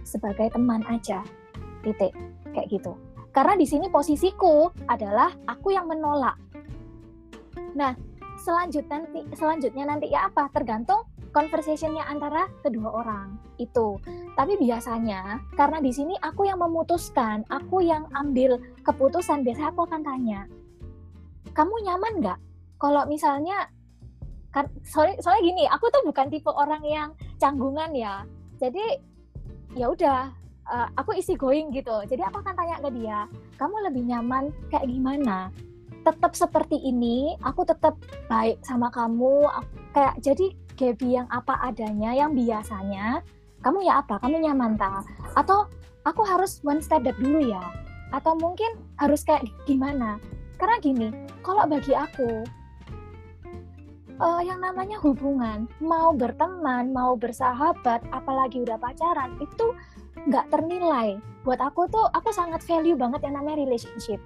sebagai 0.05 0.53
teman 0.53 0.85
aja. 0.89 1.25
Titik. 1.85 2.13
Kayak 2.53 2.69
gitu. 2.73 2.93
Karena 3.33 3.55
di 3.55 3.67
sini 3.69 3.87
posisiku 3.93 4.73
adalah 4.89 5.31
aku 5.47 5.71
yang 5.73 5.87
menolak. 5.87 6.35
Nah, 7.77 7.93
selanjutnya 8.41 9.05
nanti, 9.05 9.21
selanjutnya 9.37 9.85
nanti 9.85 10.07
ya 10.11 10.27
apa? 10.33 10.49
Tergantung 10.51 11.05
conversationnya 11.31 12.09
antara 12.09 12.49
kedua 12.65 13.05
orang 13.05 13.37
itu. 13.61 14.01
Tapi 14.35 14.57
biasanya 14.57 15.43
karena 15.55 15.79
di 15.79 15.93
sini 15.93 16.15
aku 16.19 16.49
yang 16.49 16.59
memutuskan, 16.59 17.45
aku 17.53 17.85
yang 17.85 18.09
ambil 18.17 18.59
keputusan, 18.83 19.45
biasanya 19.45 19.71
aku 19.71 19.85
akan 19.87 20.03
tanya, 20.03 20.41
kamu 21.53 21.75
nyaman 21.85 22.13
nggak? 22.23 22.39
Kalau 22.79 23.05
misalnya, 23.11 23.67
kan, 24.55 24.71
soalnya, 24.87 25.19
soalnya 25.21 25.43
gini, 25.45 25.65
aku 25.67 25.91
tuh 25.91 26.03
bukan 26.07 26.31
tipe 26.31 26.51
orang 26.51 26.83
yang 26.87 27.11
canggungan 27.43 27.91
ya. 27.95 28.23
Jadi 28.59 29.03
ya 29.75 29.91
udah, 29.91 30.31
uh, 30.71 30.89
aku 30.95 31.19
isi 31.19 31.35
going 31.35 31.75
gitu. 31.75 31.95
Jadi 32.07 32.23
aku 32.23 32.41
akan 32.41 32.55
tanya 32.55 32.77
ke 32.79 32.91
dia, 32.95 33.27
kamu 33.59 33.91
lebih 33.91 34.03
nyaman 34.07 34.55
kayak 34.71 34.87
gimana? 34.87 35.51
Tetap 36.07 36.33
seperti 36.39 36.79
ini, 36.79 37.35
aku 37.43 37.67
tetap 37.67 37.99
baik 38.31 38.63
sama 38.63 38.89
kamu. 38.95 39.51
Kayak 39.93 40.15
jadi 40.23 40.47
Gaby 40.79 41.19
yang 41.19 41.29
apa 41.35 41.59
adanya, 41.59 42.15
yang 42.15 42.39
biasanya, 42.39 43.27
kamu 43.67 43.83
ya 43.83 43.99
apa? 43.99 44.23
Kamu 44.23 44.39
nyaman 44.39 44.79
tak? 44.79 45.03
Atau 45.35 45.67
aku 46.07 46.23
harus 46.23 46.63
one 46.63 46.79
step 46.79 47.03
back 47.03 47.19
dulu 47.19 47.43
ya? 47.43 47.61
Atau 48.15 48.39
mungkin 48.39 48.79
harus 48.97 49.27
kayak 49.27 49.45
gimana? 49.67 50.23
Karena 50.55 50.79
gini, 50.79 51.09
kalau 51.43 51.67
bagi 51.67 51.93
aku, 51.93 52.47
uh, 54.21 54.43
yang 54.43 54.61
namanya 54.63 54.99
hubungan, 55.03 55.67
mau 55.83 56.15
berteman, 56.15 56.91
mau 56.91 57.15
bersahabat, 57.15 58.03
apalagi 58.11 58.63
udah 58.63 58.79
pacaran, 58.79 59.35
itu 59.43 59.75
nggak 60.29 60.51
ternilai. 60.51 61.19
Buat 61.47 61.63
aku 61.63 61.89
tuh, 61.89 62.07
aku 62.13 62.35
sangat 62.35 62.61
value 62.67 62.99
banget 62.99 63.25
yang 63.25 63.39
namanya 63.39 63.63
relationship. 63.65 64.21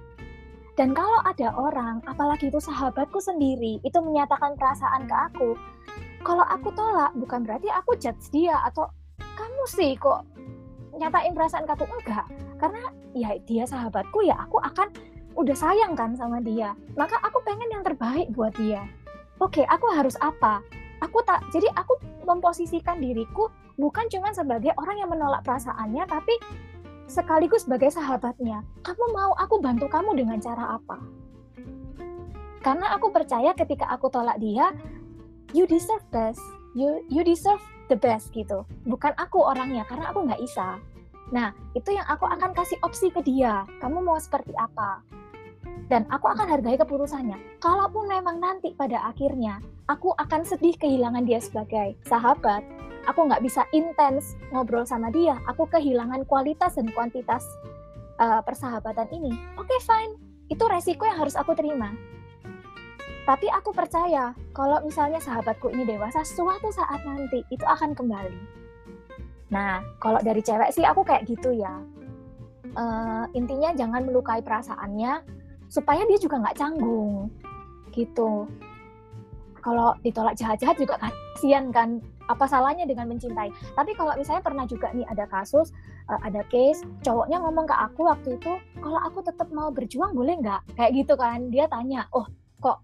Dan 0.73 0.97
kalau 0.97 1.21
ada 1.21 1.53
orang, 1.53 2.01
apalagi 2.09 2.49
itu 2.49 2.57
sahabatku 2.57 3.21
sendiri, 3.21 3.77
itu 3.85 3.97
menyatakan 4.01 4.57
perasaan 4.57 5.05
ke 5.05 5.15
aku, 5.15 5.49
kalau 6.23 6.41
aku 6.47 6.71
tolak 6.73 7.11
bukan 7.19 7.43
berarti 7.43 7.67
aku 7.69 7.99
judge 7.99 8.31
dia 8.31 8.55
atau 8.63 8.87
kamu 9.19 9.63
sih 9.67 9.93
kok 9.99 10.23
nyatain 10.95 11.35
perasaan 11.35 11.67
kamu 11.67 11.83
enggak 11.99 12.25
karena 12.57 12.81
ya 13.11 13.29
dia 13.43 13.63
sahabatku 13.67 14.23
ya 14.23 14.39
aku 14.39 14.57
akan 14.63 14.87
udah 15.35 15.57
sayang 15.57 15.93
kan 15.99 16.15
sama 16.15 16.39
dia 16.39 16.71
maka 16.95 17.19
aku 17.21 17.43
pengen 17.43 17.67
yang 17.69 17.83
terbaik 17.83 18.31
buat 18.31 18.55
dia 18.55 18.87
oke 19.43 19.61
aku 19.67 19.85
harus 19.91 20.15
apa? 20.23 20.63
Aku 21.03 21.19
tak 21.27 21.43
jadi 21.51 21.67
aku 21.75 21.99
memposisikan 22.23 23.03
diriku 23.03 23.51
bukan 23.75 24.07
cuma 24.07 24.31
sebagai 24.31 24.71
orang 24.79 25.03
yang 25.03 25.11
menolak 25.11 25.43
perasaannya 25.43 26.07
tapi 26.07 26.39
sekaligus 27.11 27.67
sebagai 27.67 27.91
sahabatnya. 27.91 28.63
Kamu 28.87 29.11
mau 29.11 29.35
aku 29.35 29.59
bantu 29.59 29.91
kamu 29.91 30.15
dengan 30.15 30.39
cara 30.39 30.79
apa? 30.79 30.97
Karena 32.63 32.95
aku 32.95 33.11
percaya 33.11 33.51
ketika 33.51 33.91
aku 33.91 34.07
tolak 34.07 34.39
dia 34.39 34.71
you 35.51 35.67
deserve 35.67 36.03
best. 36.15 36.39
You 36.73 37.03
you 37.11 37.27
deserve 37.27 37.59
the 37.91 37.99
best 37.99 38.31
gitu. 38.31 38.63
Bukan 38.87 39.11
aku 39.19 39.43
orangnya 39.43 39.83
karena 39.83 40.15
aku 40.15 40.23
nggak 40.23 40.39
bisa. 40.39 40.79
Nah 41.35 41.51
itu 41.75 41.91
yang 41.91 42.07
aku 42.07 42.23
akan 42.23 42.55
kasih 42.55 42.79
opsi 42.79 43.11
ke 43.11 43.19
dia. 43.19 43.67
Kamu 43.83 43.99
mau 43.99 44.15
seperti 44.15 44.55
apa 44.55 45.03
dan 45.91 46.07
aku 46.11 46.31
akan 46.31 46.47
hargai 46.47 46.79
keputusannya. 46.79 47.39
Kalaupun 47.59 48.07
memang 48.07 48.39
nanti 48.39 48.71
pada 48.75 49.03
akhirnya 49.09 49.59
aku 49.91 50.15
akan 50.15 50.47
sedih 50.47 50.75
kehilangan 50.79 51.27
dia 51.27 51.43
sebagai 51.43 51.99
sahabat 52.07 52.63
aku 53.07 53.27
nggak 53.27 53.43
bisa 53.43 53.67
intens 53.75 54.35
ngobrol 54.51 54.87
sama 54.87 55.11
dia. 55.11 55.39
Aku 55.51 55.67
kehilangan 55.67 56.23
kualitas 56.27 56.75
dan 56.75 56.87
kuantitas 56.91 57.43
uh, 58.19 58.39
persahabatan 58.43 59.07
ini. 59.11 59.31
Oke 59.59 59.71
okay, 59.71 59.79
fine. 59.83 60.13
Itu 60.51 60.67
resiko 60.67 61.07
yang 61.07 61.19
harus 61.19 61.35
aku 61.35 61.55
terima. 61.55 61.91
Tapi 63.23 63.47
aku 63.47 63.71
percaya 63.71 64.35
kalau 64.51 64.83
misalnya 64.83 65.19
sahabatku 65.23 65.71
ini 65.71 65.87
dewasa, 65.87 66.27
suatu 66.27 66.67
saat 66.75 66.99
nanti 67.07 67.39
itu 67.47 67.63
akan 67.63 67.95
kembali. 67.95 68.35
Nah, 69.47 69.79
kalau 70.03 70.19
dari 70.19 70.43
cewek 70.43 70.75
sih 70.75 70.83
aku 70.83 71.07
kayak 71.07 71.23
gitu 71.23 71.55
ya. 71.55 71.71
Uh, 72.73 73.29
intinya 73.37 73.69
jangan 73.77 74.03
melukai 74.03 74.41
perasaannya 74.41 75.23
supaya 75.73 76.05
dia 76.05 76.21
juga 76.21 76.37
nggak 76.37 76.57
canggung 76.61 77.33
gitu. 77.89 78.45
Kalau 79.63 79.95
ditolak 80.05 80.37
jahat-jahat 80.37 80.77
juga 80.77 81.01
kasihan 81.01 81.73
kan. 81.73 81.97
Apa 82.31 82.47
salahnya 82.47 82.87
dengan 82.87 83.11
mencintai? 83.11 83.51
Tapi 83.75 83.91
kalau 83.99 84.15
misalnya 84.15 84.39
pernah 84.39 84.63
juga 84.63 84.93
nih 84.95 85.03
ada 85.11 85.27
kasus, 85.27 85.75
uh, 86.07 86.19
ada 86.23 86.39
case, 86.47 86.79
cowoknya 87.03 87.35
ngomong 87.41 87.67
ke 87.67 87.75
aku 87.75 88.07
waktu 88.07 88.39
itu, 88.39 88.53
kalau 88.79 88.99
aku 89.03 89.19
tetap 89.27 89.51
mau 89.51 89.67
berjuang 89.75 90.15
boleh 90.15 90.39
nggak? 90.39 90.79
Kayak 90.79 90.91
gitu 91.03 91.13
kan. 91.19 91.51
Dia 91.51 91.67
tanya, 91.67 92.07
oh 92.15 92.23
kok 92.63 92.79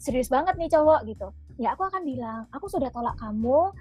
serius 0.00 0.32
banget 0.32 0.56
nih 0.56 0.72
cowok 0.72 1.04
gitu 1.04 1.28
ya 1.58 1.74
aku 1.74 1.90
akan 1.90 2.06
bilang 2.06 2.46
aku 2.54 2.70
sudah 2.70 2.88
tolak 2.94 3.18
kamu 3.18 3.74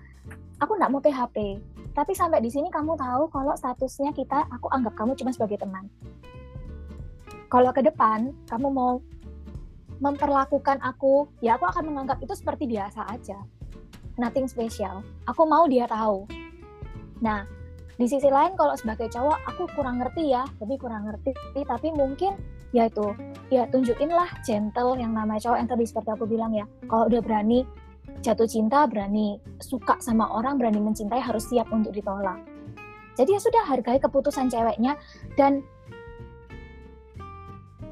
aku 0.57 0.71
nggak 0.75 0.89
mau 0.89 0.99
PHP 0.99 1.61
tapi 1.93 2.11
sampai 2.17 2.41
di 2.41 2.49
sini 2.49 2.73
kamu 2.73 2.97
tahu 2.97 3.29
kalau 3.29 3.53
statusnya 3.53 4.11
kita 4.17 4.49
aku 4.49 4.65
anggap 4.73 4.97
kamu 4.97 5.13
cuma 5.13 5.29
sebagai 5.29 5.61
teman 5.61 5.85
kalau 7.47 7.71
ke 7.71 7.81
depan 7.83 8.35
kamu 8.47 8.67
mau 8.71 8.99
memperlakukan 9.97 10.77
aku 10.83 11.25
ya 11.41 11.57
aku 11.57 11.65
akan 11.65 11.89
menganggap 11.89 12.21
itu 12.21 12.33
seperti 12.37 12.69
biasa 12.69 13.07
aja. 13.09 13.39
Nothing 14.17 14.49
special. 14.49 15.05
Aku 15.29 15.45
mau 15.45 15.65
dia 15.65 15.89
tahu. 15.89 16.27
Nah 17.23 17.47
di 17.97 18.05
sisi 18.05 18.29
lain 18.29 18.53
kalau 18.53 18.77
sebagai 18.77 19.09
cowok 19.09 19.39
aku 19.47 19.63
kurang 19.73 20.03
ngerti 20.03 20.33
ya. 20.35 20.45
Lebih 20.61 20.77
kurang 20.85 21.09
ngerti 21.09 21.33
tapi 21.65 21.89
mungkin 21.95 22.37
ya 22.75 22.91
itu 22.91 23.15
ya 23.49 23.65
tunjukin 23.71 24.11
lah 24.11 24.27
gentle 24.43 24.99
yang 24.99 25.15
namanya 25.15 25.49
cowok 25.49 25.57
yang 25.57 25.69
tadi 25.71 25.85
seperti 25.87 26.09
aku 26.13 26.25
bilang 26.29 26.51
ya. 26.53 26.65
Kalau 26.91 27.09
udah 27.09 27.21
berani 27.23 27.65
jatuh 28.21 28.49
cinta 28.49 28.85
berani 28.89 29.37
suka 29.61 29.97
sama 30.01 30.29
orang 30.29 30.57
berani 30.57 30.81
mencintai 30.81 31.21
harus 31.21 31.47
siap 31.49 31.69
untuk 31.73 31.93
ditolak. 31.93 32.37
Jadi 33.17 33.33
ya 33.33 33.41
sudah 33.41 33.63
hargai 33.65 33.97
keputusan 33.97 34.53
ceweknya 34.53 34.93
dan 35.33 35.65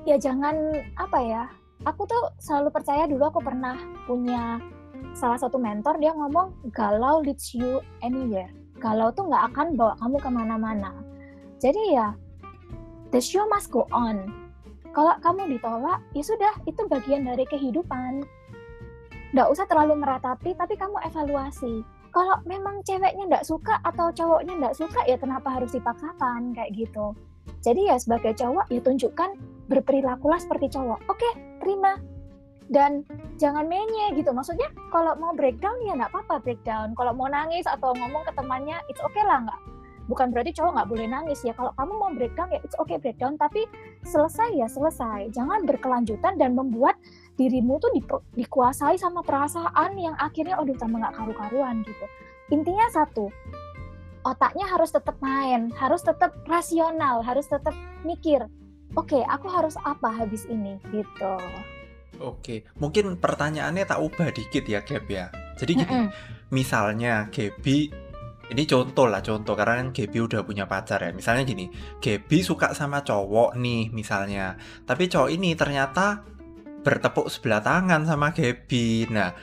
ya 0.06 0.16
jangan 0.22 0.56
apa 0.96 1.20
ya 1.22 1.44
aku 1.84 2.06
tuh 2.06 2.32
selalu 2.40 2.70
percaya 2.72 3.10
dulu 3.10 3.26
aku 3.28 3.42
pernah 3.42 3.76
punya 4.06 4.62
salah 5.18 5.36
satu 5.36 5.60
mentor 5.60 5.98
dia 5.98 6.14
ngomong 6.14 6.54
galau 6.72 7.20
leads 7.26 7.52
you 7.58 7.82
anywhere 8.06 8.50
galau 8.80 9.10
tuh 9.12 9.28
nggak 9.28 9.52
akan 9.52 9.74
bawa 9.74 9.94
kamu 10.00 10.18
ke 10.22 10.30
mana-mana 10.30 10.92
jadi 11.60 11.82
ya 11.92 12.08
the 13.10 13.20
show 13.20 13.44
must 13.50 13.74
go 13.74 13.90
on 13.92 14.46
kalau 14.96 15.12
kamu 15.20 15.60
ditolak, 15.60 16.00
ya 16.16 16.24
sudah, 16.24 16.56
itu 16.64 16.88
bagian 16.88 17.28
dari 17.28 17.44
kehidupan. 17.44 18.24
Nggak 19.36 19.52
usah 19.52 19.68
terlalu 19.68 20.00
meratapi, 20.00 20.56
tapi 20.56 20.80
kamu 20.80 20.96
evaluasi. 21.12 21.84
Kalau 22.16 22.40
memang 22.48 22.80
ceweknya 22.88 23.28
nggak 23.28 23.44
suka 23.44 23.76
atau 23.84 24.08
cowoknya 24.16 24.56
nggak 24.56 24.76
suka, 24.80 25.04
ya 25.04 25.20
kenapa 25.20 25.52
harus 25.52 25.76
dipaksakan 25.76 26.56
kayak 26.56 26.72
gitu. 26.80 27.12
Jadi 27.60 27.92
ya 27.92 28.00
sebagai 28.00 28.40
cowok, 28.40 28.72
ya 28.72 28.80
tunjukkan 28.80 29.36
berperilakulah 29.72 30.40
seperti 30.42 30.74
cowok. 30.74 31.00
Oke, 31.10 31.30
terima. 31.62 31.98
Dan 32.66 33.06
jangan 33.38 33.70
menye 33.70 34.18
gitu. 34.18 34.34
Maksudnya 34.34 34.74
kalau 34.90 35.14
mau 35.22 35.38
breakdown 35.38 35.78
ya 35.86 35.94
nggak 35.94 36.10
apa-apa 36.10 36.42
breakdown. 36.42 36.98
Kalau 36.98 37.14
mau 37.14 37.30
nangis 37.30 37.70
atau 37.70 37.94
ngomong 37.94 38.26
ke 38.26 38.34
temannya, 38.34 38.78
it's 38.90 39.02
okay 39.06 39.22
lah 39.22 39.46
nggak 39.46 39.60
bukan 40.06 40.30
berarti 40.30 40.54
cowok 40.54 40.72
nggak 40.78 40.90
boleh 40.90 41.08
nangis 41.10 41.42
ya 41.42 41.54
kalau 41.58 41.74
kamu 41.74 41.94
mau 41.98 42.12
breakdown 42.14 42.50
ya 42.54 42.60
it's 42.62 42.78
okay 42.78 42.98
breakdown 43.02 43.34
tapi 43.42 43.66
selesai 44.06 44.54
ya 44.54 44.70
selesai 44.70 45.34
jangan 45.34 45.66
berkelanjutan 45.66 46.38
dan 46.38 46.54
membuat 46.54 46.94
dirimu 47.36 47.82
tuh 47.82 47.90
di, 47.92 48.02
dikuasai 48.38 49.02
sama 49.02 49.26
perasaan 49.26 49.98
yang 49.98 50.14
akhirnya 50.22 50.62
aduh 50.62 50.78
tambah 50.78 51.02
nggak 51.02 51.16
karu-karuan 51.18 51.82
gitu 51.84 52.06
intinya 52.54 52.86
satu 52.94 53.34
otaknya 54.22 54.70
harus 54.70 54.94
tetap 54.94 55.18
main 55.22 55.74
harus 55.74 56.06
tetap 56.06 56.38
rasional 56.46 57.26
harus 57.26 57.50
tetap 57.50 57.74
mikir 58.06 58.46
oke 58.94 59.10
okay, 59.10 59.24
aku 59.26 59.50
harus 59.50 59.74
apa 59.82 60.14
habis 60.14 60.46
ini 60.46 60.78
gitu 60.94 61.36
Oke, 62.24 62.64
mungkin 62.80 63.20
pertanyaannya 63.20 63.84
tak 63.84 64.00
ubah 64.00 64.32
dikit 64.32 64.64
ya, 64.64 64.88
Gap 64.88 65.04
ya. 65.12 65.28
Jadi 65.60 65.72
gini, 65.76 65.84
mm 65.84 66.00
-mm. 66.08 66.10
misalnya 66.56 67.28
Gaby, 67.28 67.92
ini 68.52 68.64
contoh 68.70 69.10
lah 69.10 69.20
contoh 69.20 69.58
karena 69.58 69.84
kan 69.84 69.90
Gaby 69.92 70.18
udah 70.24 70.42
punya 70.48 70.64
pacar 70.70 71.04
ya. 71.04 71.12
Misalnya 71.12 71.44
gini, 71.44 71.68
Gaby 72.00 72.38
suka 72.46 72.72
sama 72.72 73.04
cowok 73.04 73.60
nih 73.60 73.92
misalnya, 73.92 74.56
tapi 74.88 75.12
cowok 75.12 75.30
ini 75.34 75.58
ternyata 75.58 76.24
bertepuk 76.86 77.28
sebelah 77.28 77.60
tangan 77.66 78.06
sama 78.06 78.32
Gaby. 78.32 79.10
Nah, 79.10 79.34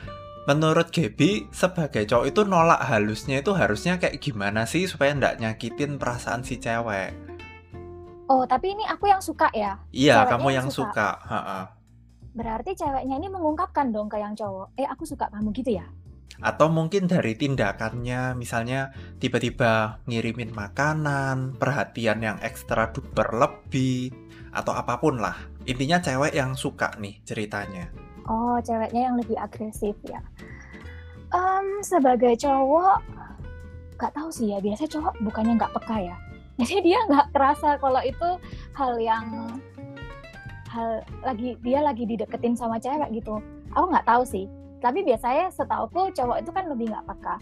menurut 0.47 0.89
Gaby 0.89 1.51
sebagai 1.51 2.07
cowok 2.07 2.25
itu 2.31 2.41
nolak 2.47 2.81
halusnya 2.87 3.43
itu 3.43 3.51
harusnya 3.53 3.99
kayak 3.99 4.17
gimana 4.23 4.63
sih 4.63 4.87
supaya 4.87 5.13
ndak 5.13 5.43
nyakitin 5.43 5.99
perasaan 5.99 6.41
si 6.47 6.57
cewek? 6.57 7.32
Oh, 8.31 8.47
tapi 8.47 8.71
ini 8.71 8.87
aku 8.87 9.11
yang 9.11 9.19
suka 9.19 9.51
ya? 9.51 9.79
Iya, 9.91 10.27
kamu 10.27 10.53
yang, 10.53 10.65
yang 10.65 10.69
suka. 10.71 11.19
suka. 11.19 11.27
Ha 11.27 11.41
-ha 11.43 11.61
berarti 12.33 12.73
ceweknya 12.73 13.21
ini 13.21 13.29
mengungkapkan 13.29 13.93
dong 13.93 14.09
ke 14.09 14.17
yang 14.17 14.33
cowok, 14.33 14.73
eh 14.75 14.89
aku 14.89 15.05
suka 15.05 15.29
kamu 15.29 15.53
gitu 15.53 15.77
ya? 15.77 15.85
Atau 16.41 16.73
mungkin 16.73 17.05
dari 17.05 17.37
tindakannya, 17.37 18.33
misalnya 18.33 18.89
tiba-tiba 19.21 20.01
ngirimin 20.09 20.49
makanan, 20.49 21.61
perhatian 21.61 22.25
yang 22.25 22.37
ekstra 22.41 22.89
duper 22.89 23.37
lebih, 23.37 24.09
atau 24.49 24.73
apa 24.73 24.97
pun 24.97 25.21
lah. 25.21 25.37
Intinya 25.69 26.01
cewek 26.01 26.33
yang 26.33 26.57
suka 26.57 26.97
nih 26.97 27.21
ceritanya. 27.21 27.93
Oh, 28.25 28.57
ceweknya 28.65 29.13
yang 29.13 29.15
lebih 29.21 29.37
agresif 29.37 29.93
ya. 30.09 30.19
Um, 31.29 31.85
sebagai 31.85 32.33
cowok, 32.41 32.97
gak 34.01 34.13
tahu 34.17 34.33
sih 34.33 34.57
ya. 34.57 34.57
Biasanya 34.57 34.89
cowok 34.89 35.13
bukannya 35.21 35.53
nggak 35.61 35.73
peka 35.77 35.97
ya. 36.01 36.17
Jadi 36.61 36.85
dia 36.85 37.01
nggak 37.09 37.33
kerasa 37.33 37.81
kalau 37.81 38.01
itu 38.05 38.29
hal 38.77 38.93
yang 39.01 39.57
hal 40.69 41.01
lagi 41.21 41.57
dia 41.61 41.81
lagi 41.81 42.05
dideketin 42.05 42.53
sama 42.57 42.77
cewek 42.77 43.09
gitu. 43.13 43.41
Aku 43.73 43.89
nggak 43.89 44.05
tahu 44.05 44.21
sih. 44.25 44.45
Tapi 44.83 44.99
biasanya 45.01 45.47
setauku 45.47 46.11
cowok 46.11 46.43
itu 46.43 46.51
kan 46.51 46.65
lebih 46.67 46.91
nggak 46.91 47.05
peka. 47.07 47.35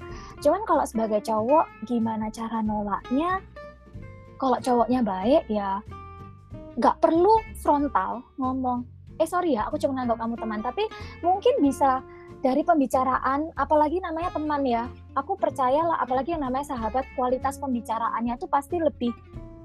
Cuman 0.46 0.62
kalau 0.64 0.86
sebagai 0.86 1.20
cowok 1.26 1.66
gimana 1.90 2.30
cara 2.30 2.62
nolaknya? 2.62 3.42
Kalau 4.40 4.58
cowoknya 4.62 5.02
baik 5.04 5.44
ya 5.52 5.84
nggak 6.72 7.04
perlu 7.04 7.36
frontal 7.60 8.24
ngomong 8.40 8.88
eh 9.20 9.28
sorry 9.28 9.60
ya 9.60 9.68
aku 9.68 9.76
cuma 9.76 10.02
nganggap 10.02 10.18
kamu 10.24 10.36
teman. 10.40 10.60
Tapi 10.64 10.84
mungkin 11.20 11.54
bisa 11.60 12.00
dari 12.42 12.66
pembicaraan 12.66 13.54
apalagi 13.54 14.02
namanya 14.02 14.34
teman 14.34 14.66
ya. 14.66 14.90
Aku 15.14 15.38
percaya 15.38 15.86
lah 15.86 16.02
apalagi 16.02 16.34
yang 16.34 16.42
namanya 16.42 16.74
sahabat 16.74 17.06
kualitas 17.14 17.62
pembicaraannya 17.62 18.36
tuh 18.42 18.50
pasti 18.50 18.82
lebih 18.82 19.14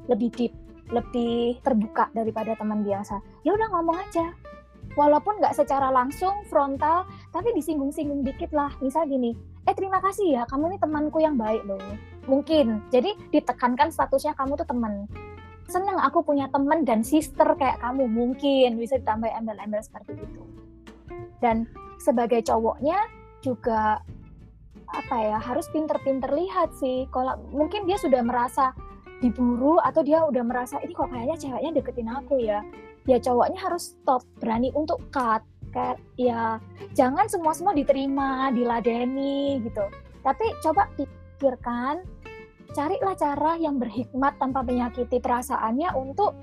lebih 0.07 0.31
deep 0.37 0.53
lebih 0.93 1.59
terbuka 1.67 2.13
daripada 2.15 2.55
teman 2.55 2.85
biasa. 2.85 3.19
Ya 3.43 3.57
udah 3.57 3.69
ngomong 3.75 3.97
aja. 3.99 4.31
Walaupun 4.95 5.43
nggak 5.43 5.57
secara 5.57 5.91
langsung 5.91 6.47
frontal 6.47 7.09
tapi 7.35 7.51
disinggung-singgung 7.57 8.23
dikit 8.23 8.53
lah. 8.55 8.71
Misal 8.79 9.09
gini 9.09 9.35
eh 9.67 9.75
terima 9.75 9.99
kasih 9.99 10.39
ya 10.39 10.43
kamu 10.47 10.71
ini 10.71 10.79
temanku 10.79 11.19
yang 11.19 11.35
baik 11.35 11.65
loh. 11.67 11.81
Mungkin. 12.31 12.87
Jadi 12.93 13.17
ditekankan 13.35 13.91
statusnya 13.91 14.37
kamu 14.39 14.55
tuh 14.63 14.69
teman. 14.69 15.11
Seneng 15.67 15.99
aku 15.99 16.23
punya 16.23 16.47
teman 16.53 16.87
dan 16.87 17.03
sister 17.03 17.57
kayak 17.59 17.83
kamu. 17.83 18.07
Mungkin 18.07 18.79
bisa 18.79 19.01
ditambah 19.03 19.27
embel-embel 19.27 19.83
seperti 19.83 20.15
itu. 20.15 20.43
Dan 21.43 21.67
sebagai 22.01 22.45
cowoknya 22.45 22.97
juga 23.41 24.01
apa 24.87 25.17
ya 25.19 25.39
harus 25.43 25.67
pinter-pinter 25.71 26.31
lihat 26.31 26.73
sih. 26.79 27.11
Kalau 27.11 27.37
mungkin 27.51 27.85
dia 27.85 27.99
sudah 27.99 28.23
merasa 28.23 28.73
diburu 29.25 29.81
atau 29.81 30.05
dia 30.05 30.23
udah 30.29 30.45
merasa 30.45 30.77
ini 30.85 30.93
kok 30.93 31.09
kayaknya 31.09 31.37
ceweknya 31.37 31.71
deketin 31.81 32.11
aku 32.11 32.37
ya. 32.41 32.61
Ya 33.07 33.19
cowoknya 33.23 33.59
harus 33.59 33.95
stop 33.95 34.23
berani 34.43 34.71
untuk 34.75 34.99
cut 35.15 35.43
kayak 35.75 36.01
ya 36.17 36.57
jangan 36.97 37.29
semua 37.29 37.53
semua 37.53 37.73
diterima 37.77 38.51
diladeni 38.55 39.61
gitu. 39.63 39.85
Tapi 40.23 40.47
coba 40.65 40.91
pikirkan 40.97 42.03
carilah 42.75 43.15
cara 43.17 43.57
yang 43.57 43.81
berhikmat 43.81 44.37
tanpa 44.37 44.61
menyakiti 44.61 45.17
perasaannya 45.23 45.93
untuk 45.97 46.37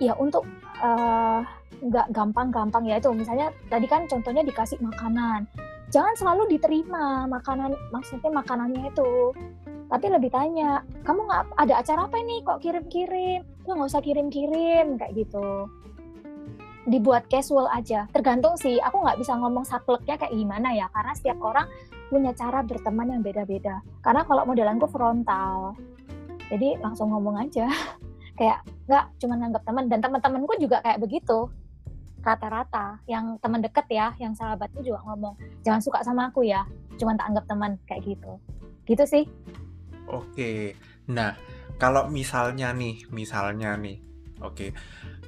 ya 0.00 0.16
untuk 0.16 0.44
uh, 0.80 1.44
nggak 1.82 2.12
gampang-gampang 2.12 2.84
ya 2.88 2.96
itu. 3.00 3.10
Misalnya 3.12 3.52
tadi 3.68 3.86
kan 3.88 4.08
contohnya 4.08 4.42
dikasih 4.46 4.80
makanan. 4.80 5.44
Jangan 5.94 6.14
selalu 6.18 6.58
diterima 6.58 7.30
makanan 7.30 7.74
maksudnya 7.94 8.30
makanannya 8.32 8.90
itu. 8.90 9.32
Tapi 9.86 10.06
lebih 10.10 10.34
tanya 10.34 10.82
kamu 11.06 11.30
nggak 11.30 11.42
ada 11.62 11.74
acara 11.78 12.00
apa 12.10 12.16
ini? 12.18 12.42
Kok 12.42 12.58
kirim-kirim? 12.58 13.40
Lu 13.66 13.70
nggak 13.78 13.90
usah 13.94 14.02
kirim-kirim 14.02 14.98
kayak 14.98 15.14
gitu. 15.14 15.70
Dibuat 16.90 17.30
casual 17.30 17.70
aja. 17.70 18.10
Tergantung 18.10 18.58
sih 18.58 18.82
aku 18.82 18.98
nggak 19.02 19.18
bisa 19.22 19.38
ngomong 19.38 19.62
sakleknya 19.62 20.18
kayak 20.18 20.34
gimana 20.34 20.74
ya. 20.74 20.90
Karena 20.90 21.12
setiap 21.14 21.38
orang 21.38 21.70
punya 22.10 22.34
cara 22.34 22.66
berteman 22.66 23.14
yang 23.14 23.22
beda-beda. 23.22 23.78
Karena 24.02 24.26
kalau 24.26 24.42
modelanku 24.42 24.90
frontal 24.90 25.78
jadi 26.50 26.78
langsung 26.82 27.10
ngomong 27.14 27.46
aja. 27.46 27.66
Kayak 28.38 28.68
nggak 28.84 29.04
cuma 29.16 29.34
nganggap 29.40 29.62
teman. 29.64 29.88
Dan 29.88 29.98
teman-temanku 30.04 30.60
juga 30.60 30.84
kayak 30.84 31.00
begitu 31.00 31.48
rata-rata. 32.26 32.98
Yang 33.06 33.38
teman 33.38 33.62
deket 33.62 33.86
ya 33.86 34.10
yang 34.18 34.34
sahabatku 34.34 34.82
juga 34.82 34.98
ngomong 35.06 35.38
jangan 35.62 35.78
suka 35.78 36.02
sama 36.02 36.28
aku 36.34 36.42
ya 36.42 36.66
cuma 36.98 37.14
tak 37.14 37.30
anggap 37.30 37.44
teman 37.46 37.72
kayak 37.86 38.02
gitu. 38.02 38.32
Gitu 38.84 39.04
sih. 39.06 39.24
Oke. 40.10 40.74
Nah, 41.06 41.38
kalau 41.78 42.08
misalnya 42.10 42.72
nih, 42.72 43.06
misalnya 43.12 43.76
nih, 43.76 44.00
oke, 44.40 44.72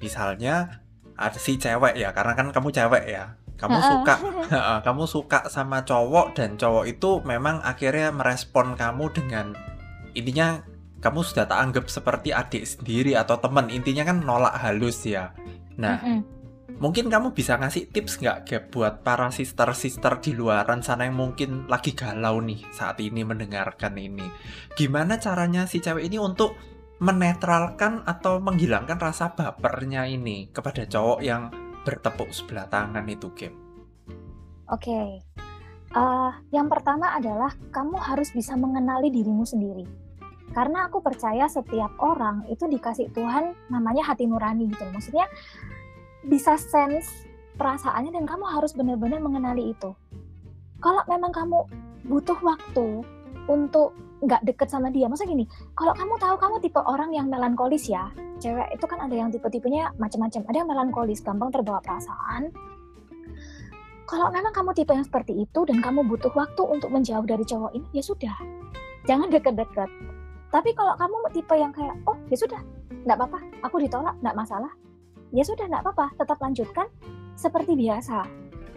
misalnya 0.00 0.82
ada 1.14 1.38
si 1.38 1.58
cewek 1.60 1.94
ya, 1.98 2.10
karena 2.14 2.32
kan 2.34 2.48
kamu 2.50 2.72
cewek 2.72 3.04
ya, 3.10 3.36
kamu 3.58 3.78
suka, 3.78 4.14
kamu 4.86 5.04
suka 5.06 5.38
sama 5.50 5.82
cowok 5.82 6.34
dan 6.38 6.54
cowok 6.56 6.84
itu 6.88 7.20
memang 7.26 7.60
akhirnya 7.62 8.14
merespon 8.14 8.78
kamu 8.78 9.10
dengan 9.12 9.52
intinya 10.14 10.62
kamu 10.98 11.22
sudah 11.22 11.46
tak 11.46 11.58
anggap 11.62 11.86
seperti 11.86 12.34
adik 12.34 12.66
sendiri 12.66 13.14
atau 13.14 13.38
teman, 13.38 13.70
intinya 13.70 14.02
kan 14.02 14.18
nolak 14.22 14.54
halus 14.58 15.06
ya. 15.06 15.30
Nah, 15.78 16.02
Mungkin 16.78 17.10
kamu 17.10 17.34
bisa 17.34 17.58
ngasih 17.58 17.90
tips 17.90 18.22
nggak 18.22 18.38
Gap 18.46 18.64
buat 18.70 18.94
para 19.02 19.34
sister-sister 19.34 20.22
di 20.22 20.30
luaran 20.30 20.78
sana 20.78 21.10
yang 21.10 21.18
mungkin 21.18 21.66
lagi 21.66 21.90
galau 21.90 22.38
nih 22.38 22.62
saat 22.70 23.02
ini 23.02 23.26
mendengarkan 23.26 23.98
ini. 23.98 24.22
Gimana 24.78 25.18
caranya 25.18 25.66
si 25.66 25.82
cewek 25.82 26.06
ini 26.06 26.22
untuk 26.22 26.54
menetralkan 27.02 28.06
atau 28.06 28.38
menghilangkan 28.38 28.94
rasa 28.94 29.34
bapernya 29.34 30.06
ini 30.06 30.54
kepada 30.54 30.86
cowok 30.86 31.18
yang 31.18 31.50
bertepuk 31.82 32.30
sebelah 32.30 32.70
tangan 32.70 33.02
itu 33.10 33.26
Gap? 33.34 33.54
Oke, 34.70 34.86
okay. 34.94 35.08
uh, 35.98 36.30
eh, 36.30 36.32
yang 36.54 36.70
pertama 36.70 37.10
adalah 37.10 37.50
kamu 37.74 37.98
harus 37.98 38.30
bisa 38.30 38.54
mengenali 38.54 39.10
dirimu 39.10 39.42
sendiri. 39.42 39.82
Karena 40.54 40.86
aku 40.86 41.02
percaya 41.02 41.50
setiap 41.50 41.98
orang 41.98 42.46
itu 42.46 42.70
dikasih 42.70 43.10
Tuhan 43.10 43.52
namanya 43.68 44.14
hati 44.14 44.30
nurani 44.30 44.70
gitu. 44.70 44.84
Maksudnya 44.88 45.26
bisa 46.26 46.58
sense 46.58 47.28
perasaannya 47.58 48.14
dan 48.14 48.24
kamu 48.26 48.46
harus 48.46 48.74
benar-benar 48.74 49.18
mengenali 49.22 49.74
itu. 49.74 49.94
Kalau 50.78 51.02
memang 51.10 51.34
kamu 51.34 51.66
butuh 52.06 52.38
waktu 52.42 53.02
untuk 53.50 53.94
nggak 54.18 54.42
deket 54.46 54.70
sama 54.70 54.90
dia, 54.90 55.06
masa 55.06 55.26
gini, 55.26 55.46
kalau 55.78 55.94
kamu 55.94 56.18
tahu 56.18 56.34
kamu 56.38 56.56
tipe 56.58 56.80
orang 56.82 57.14
yang 57.14 57.30
melankolis 57.30 57.86
ya, 57.86 58.10
cewek 58.42 58.66
itu 58.74 58.84
kan 58.86 58.98
ada 58.98 59.14
yang 59.14 59.30
tipe-tipenya 59.30 59.94
macam-macam, 59.98 60.42
ada 60.46 60.56
yang 60.58 60.70
melankolis, 60.70 61.22
gampang 61.22 61.54
terbawa 61.54 61.78
perasaan. 61.82 62.50
Kalau 64.08 64.32
memang 64.32 64.50
kamu 64.50 64.74
tipe 64.74 64.90
yang 64.90 65.06
seperti 65.06 65.44
itu 65.44 65.60
dan 65.68 65.78
kamu 65.84 66.02
butuh 66.08 66.32
waktu 66.34 66.62
untuk 66.66 66.90
menjauh 66.90 67.26
dari 67.26 67.44
cowok 67.46 67.70
ini, 67.76 67.86
ya 67.94 68.02
sudah, 68.02 68.36
jangan 69.06 69.30
deket-deket. 69.30 69.90
Tapi 70.48 70.70
kalau 70.74 70.96
kamu 70.96 71.16
tipe 71.36 71.54
yang 71.54 71.70
kayak, 71.70 71.94
oh 72.08 72.16
ya 72.26 72.36
sudah, 72.38 72.58
nggak 73.06 73.16
apa-apa, 73.20 73.38
aku 73.62 73.76
ditolak, 73.84 74.16
nggak 74.24 74.34
masalah, 74.34 74.72
ya 75.32 75.44
sudah 75.44 75.68
nggak 75.68 75.84
apa-apa 75.84 76.16
tetap 76.16 76.38
lanjutkan 76.40 76.86
seperti 77.38 77.76
biasa. 77.78 78.26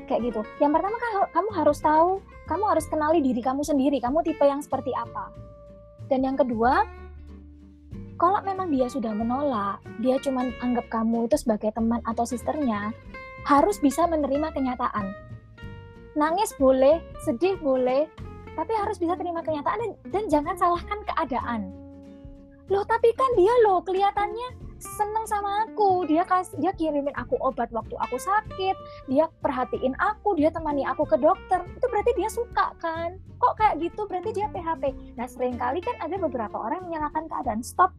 Kayak 0.06 0.22
gitu. 0.32 0.42
Yang 0.60 0.72
pertama 0.80 0.96
kan 1.00 1.12
kamu 1.32 1.50
harus 1.56 1.80
tahu 1.80 2.20
kamu 2.50 2.64
harus 2.68 2.86
kenali 2.92 3.20
diri 3.24 3.40
kamu 3.40 3.64
sendiri. 3.64 3.98
Kamu 4.04 4.22
tipe 4.26 4.44
yang 4.44 4.60
seperti 4.60 4.92
apa. 4.92 5.32
Dan 6.12 6.28
yang 6.28 6.36
kedua 6.36 6.84
kalau 8.20 8.38
memang 8.46 8.70
dia 8.70 8.86
sudah 8.86 9.16
menolak 9.18 9.82
dia 9.98 10.22
cuma 10.22 10.46
anggap 10.62 10.86
kamu 10.94 11.26
itu 11.26 11.42
sebagai 11.42 11.74
teman 11.74 12.06
atau 12.06 12.22
sisternya 12.22 12.94
harus 13.50 13.82
bisa 13.82 14.06
menerima 14.06 14.54
kenyataan. 14.54 15.10
Nangis 16.14 16.54
boleh 16.60 17.02
sedih 17.26 17.58
boleh 17.58 18.06
tapi 18.54 18.76
harus 18.76 19.00
bisa 19.00 19.16
terima 19.16 19.40
kenyataan 19.42 19.80
dan, 19.80 19.92
dan 20.12 20.24
jangan 20.28 20.56
salahkan 20.60 21.00
keadaan. 21.08 21.72
Loh 22.68 22.84
tapi 22.86 23.10
kan 23.16 23.32
dia 23.40 23.54
loh 23.66 23.80
kelihatannya 23.82 24.71
seneng 24.82 25.24
sama 25.30 25.70
aku. 25.70 26.10
Dia 26.10 26.26
kasih 26.26 26.58
dia 26.58 26.74
kirimin 26.74 27.14
aku 27.14 27.38
obat 27.38 27.70
waktu 27.70 27.94
aku 27.96 28.18
sakit. 28.18 28.76
Dia 29.08 29.30
perhatiin 29.40 29.94
aku 30.02 30.34
dia 30.36 30.50
temani 30.50 30.84
aku 30.84 31.06
ke 31.06 31.16
dokter. 31.22 31.62
Itu 31.78 31.86
berarti 31.88 32.12
dia 32.18 32.28
suka 32.28 32.74
kan? 32.82 33.22
Kok 33.38 33.54
kayak 33.56 33.80
gitu? 33.80 34.10
Berarti 34.10 34.34
dia 34.34 34.50
PHP 34.50 35.16
nah 35.16 35.30
sering 35.30 35.56
kali 35.56 35.80
kan 35.80 35.96
ada 36.02 36.18
beberapa 36.18 36.58
orang 36.58 36.90
menyalahkan 36.90 37.30
keadaan. 37.30 37.62
Stop. 37.62 37.94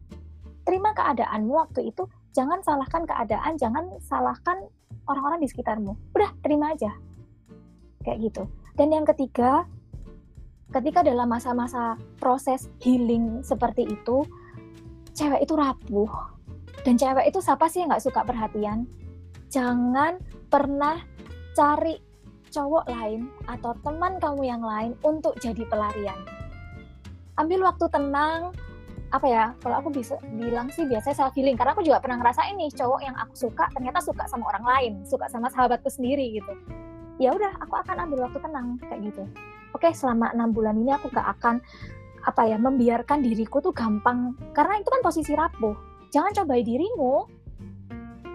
Terima 0.67 0.91
keadaanmu 0.91 1.53
waktu 1.55 1.91
itu. 1.91 2.07
Jangan 2.35 2.59
salahkan 2.63 3.07
keadaan. 3.07 3.55
Jangan 3.55 3.99
salahkan 4.03 4.67
orang-orang 5.07 5.43
di 5.43 5.47
sekitarmu. 5.47 5.95
Udah 6.15 6.31
terima 6.43 6.75
aja. 6.75 6.91
Kayak 8.03 8.31
gitu. 8.31 8.43
Dan 8.75 8.91
yang 8.91 9.07
ketiga 9.07 9.67
ketika 10.73 11.05
dalam 11.05 11.29
masa-masa 11.29 11.95
proses 12.17 12.65
healing 12.81 13.45
seperti 13.45 13.85
itu 13.85 14.25
cewek 15.13 15.45
itu 15.45 15.53
rapuh 15.53 16.09
dan 16.83 16.99
cewek 16.99 17.31
itu 17.31 17.39
siapa 17.39 17.71
sih 17.71 17.79
yang 17.79 17.95
nggak 17.95 18.03
suka 18.03 18.27
perhatian? 18.27 18.83
Jangan 19.47 20.19
pernah 20.51 20.99
cari 21.55 21.95
cowok 22.51 22.85
lain 22.91 23.31
atau 23.47 23.71
teman 23.81 24.19
kamu 24.19 24.43
yang 24.43 24.61
lain 24.61 24.91
untuk 25.01 25.39
jadi 25.39 25.63
pelarian. 25.71 26.19
Ambil 27.39 27.65
waktu 27.65 27.87
tenang, 27.89 28.53
apa 29.09 29.25
ya 29.25 29.43
kalau 29.63 29.79
aku 29.79 29.89
bisa 29.95 30.19
bilang 30.35 30.67
sih 30.75 30.83
biasanya 30.83 31.23
self 31.23 31.33
healing. 31.39 31.55
Karena 31.55 31.71
aku 31.71 31.87
juga 31.87 32.03
pernah 32.03 32.19
ngerasain 32.19 32.53
nih 32.59 32.69
cowok 32.75 32.99
yang 33.01 33.15
aku 33.15 33.33
suka 33.47 33.71
ternyata 33.71 34.03
suka 34.03 34.27
sama 34.27 34.51
orang 34.51 34.65
lain. 34.67 34.93
Suka 35.07 35.31
sama 35.31 35.47
sahabatku 35.47 35.87
sendiri 35.87 36.35
gitu. 36.35 36.53
Ya 37.17 37.31
udah 37.31 37.63
aku 37.63 37.79
akan 37.79 38.09
ambil 38.09 38.27
waktu 38.27 38.43
tenang 38.43 38.75
kayak 38.83 39.07
gitu. 39.07 39.23
Oke 39.71 39.89
selama 39.95 40.35
enam 40.35 40.51
bulan 40.51 40.77
ini 40.77 40.93
aku 40.93 41.09
gak 41.09 41.25
akan 41.39 41.63
apa 42.27 42.41
ya 42.45 42.59
membiarkan 42.59 43.23
diriku 43.23 43.63
tuh 43.63 43.71
gampang. 43.71 44.35
Karena 44.51 44.83
itu 44.83 44.89
kan 44.91 45.01
posisi 45.01 45.31
rapuh 45.33 45.92
jangan 46.13 46.31
cobai 46.37 46.61
dirimu. 46.61 47.25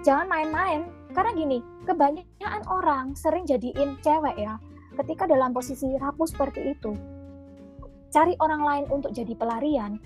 Jangan 0.03 0.27
main-main. 0.27 0.91
Karena 1.15 1.31
gini 1.33 1.59
kebanyakan 1.87 2.63
orang 2.69 3.07
sering 3.15 3.47
jadiin 3.47 3.97
cewek 4.03 4.37
ya 4.37 4.59
ketika 4.99 5.31
dalam 5.31 5.55
posisi 5.55 5.87
rapuh 5.97 6.27
seperti 6.27 6.75
itu. 6.75 6.93
Cari 8.11 8.35
orang 8.43 8.63
lain 8.67 8.85
untuk 8.91 9.15
jadi 9.15 9.33
pelarian 9.39 10.03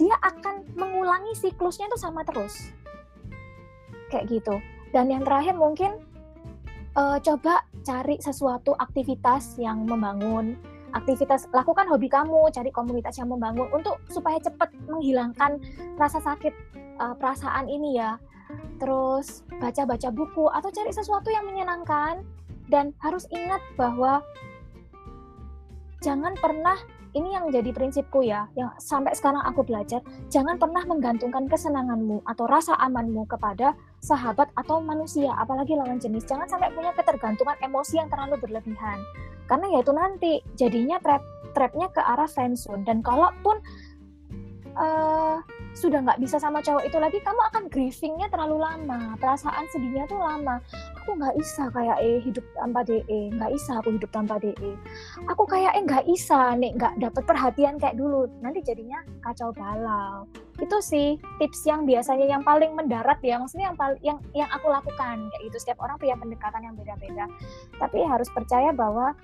dia 0.00 0.16
akan 0.24 0.64
mengulangi 0.78 1.36
siklusnya 1.36 1.90
itu 1.90 1.98
sama 2.00 2.24
terus. 2.24 2.70
Kayak 4.08 4.24
gitu. 4.30 4.56
Dan 4.94 5.12
yang 5.12 5.22
terakhir 5.22 5.54
mungkin 5.58 6.00
uh, 6.96 7.18
coba 7.20 7.66
cari 7.84 8.18
sesuatu 8.22 8.72
aktivitas 8.78 9.60
yang 9.60 9.84
membangun. 9.84 10.56
Aktivitas 10.92 11.48
lakukan 11.56 11.88
hobi 11.88 12.08
kamu 12.10 12.52
cari 12.52 12.68
komunitas 12.68 13.16
yang 13.16 13.32
membangun 13.32 13.68
untuk 13.72 13.96
supaya 14.12 14.36
cepat 14.36 14.68
menghilangkan 14.84 15.56
rasa 15.96 16.20
sakit 16.20 16.52
uh, 16.98 17.14
perasaan 17.16 17.68
ini 17.68 18.00
ya. 18.00 18.18
Terus 18.76 19.46
baca-baca 19.62 20.12
buku 20.12 20.44
atau 20.50 20.68
cari 20.68 20.92
sesuatu 20.92 21.32
yang 21.32 21.48
menyenangkan 21.48 22.26
dan 22.68 22.92
harus 23.00 23.24
ingat 23.32 23.60
bahwa 23.78 24.20
jangan 26.02 26.34
pernah 26.36 26.76
ini 27.12 27.36
yang 27.36 27.52
jadi 27.52 27.76
prinsipku 27.76 28.24
ya, 28.24 28.48
yang 28.56 28.72
sampai 28.80 29.12
sekarang 29.12 29.44
aku 29.44 29.60
belajar, 29.60 30.00
jangan 30.32 30.56
pernah 30.56 30.80
menggantungkan 30.88 31.44
kesenanganmu 31.44 32.24
atau 32.24 32.48
rasa 32.48 32.72
amanmu 32.80 33.28
kepada 33.28 33.76
sahabat 34.00 34.48
atau 34.56 34.80
manusia, 34.80 35.28
apalagi 35.36 35.76
lawan 35.76 36.00
jenis. 36.00 36.24
Jangan 36.24 36.48
sampai 36.48 36.72
punya 36.72 36.96
ketergantungan 36.96 37.56
emosi 37.60 38.00
yang 38.00 38.08
terlalu 38.08 38.40
berlebihan. 38.40 38.96
Karena 39.44 39.68
ya 39.76 39.78
itu 39.84 39.92
nanti 39.92 40.32
jadinya 40.56 40.96
trap 41.04 41.20
trapnya 41.52 41.92
ke 41.92 42.00
arah 42.00 42.24
friendzone. 42.24 42.88
Dan 42.88 43.04
kalaupun 43.04 43.60
uh, 44.72 45.44
sudah 45.72 46.04
nggak 46.04 46.20
bisa 46.20 46.36
sama 46.36 46.60
cowok 46.60 46.84
itu 46.84 46.96
lagi 47.00 47.18
kamu 47.24 47.40
akan 47.48 47.64
grievingnya 47.72 48.28
terlalu 48.28 48.60
lama 48.60 49.16
perasaan 49.16 49.64
sedihnya 49.72 50.04
tuh 50.04 50.20
lama. 50.20 50.60
Aku 51.02 51.16
nggak 51.16 51.34
bisa 51.40 51.72
kayak 51.72 51.98
eh 52.04 52.20
hidup 52.20 52.44
tanpa 52.52 52.84
de 52.84 53.00
nggak 53.08 53.50
bisa 53.56 53.80
aku 53.80 53.96
hidup 53.96 54.10
tanpa 54.12 54.36
de 54.36 54.52
aku 55.26 55.42
kayak 55.48 55.72
eh 55.72 55.82
nggak 55.82 56.04
bisa 56.04 56.52
nih 56.60 56.76
nggak 56.76 56.94
dapat 57.00 57.22
perhatian 57.24 57.80
kayak 57.80 57.96
dulu. 57.96 58.28
Nanti 58.44 58.60
jadinya 58.60 59.00
kacau 59.24 59.50
balau. 59.56 60.28
Itu 60.60 60.78
sih 60.84 61.16
tips 61.40 61.64
yang 61.64 61.88
biasanya 61.88 62.28
yang 62.28 62.44
paling 62.44 62.76
mendarat 62.76 63.18
ya 63.24 63.40
maksudnya 63.40 63.72
yang 63.72 63.78
paling 63.80 64.00
yang 64.04 64.18
yang 64.36 64.50
aku 64.52 64.68
lakukan. 64.68 65.32
Kayak 65.32 65.42
itu 65.48 65.56
setiap 65.56 65.80
orang 65.80 65.96
punya 65.96 66.20
pendekatan 66.20 66.62
yang 66.68 66.74
beda-beda. 66.76 67.24
Tapi 67.80 67.98
harus 68.04 68.28
percaya 68.28 68.76
bahwa 68.76 69.16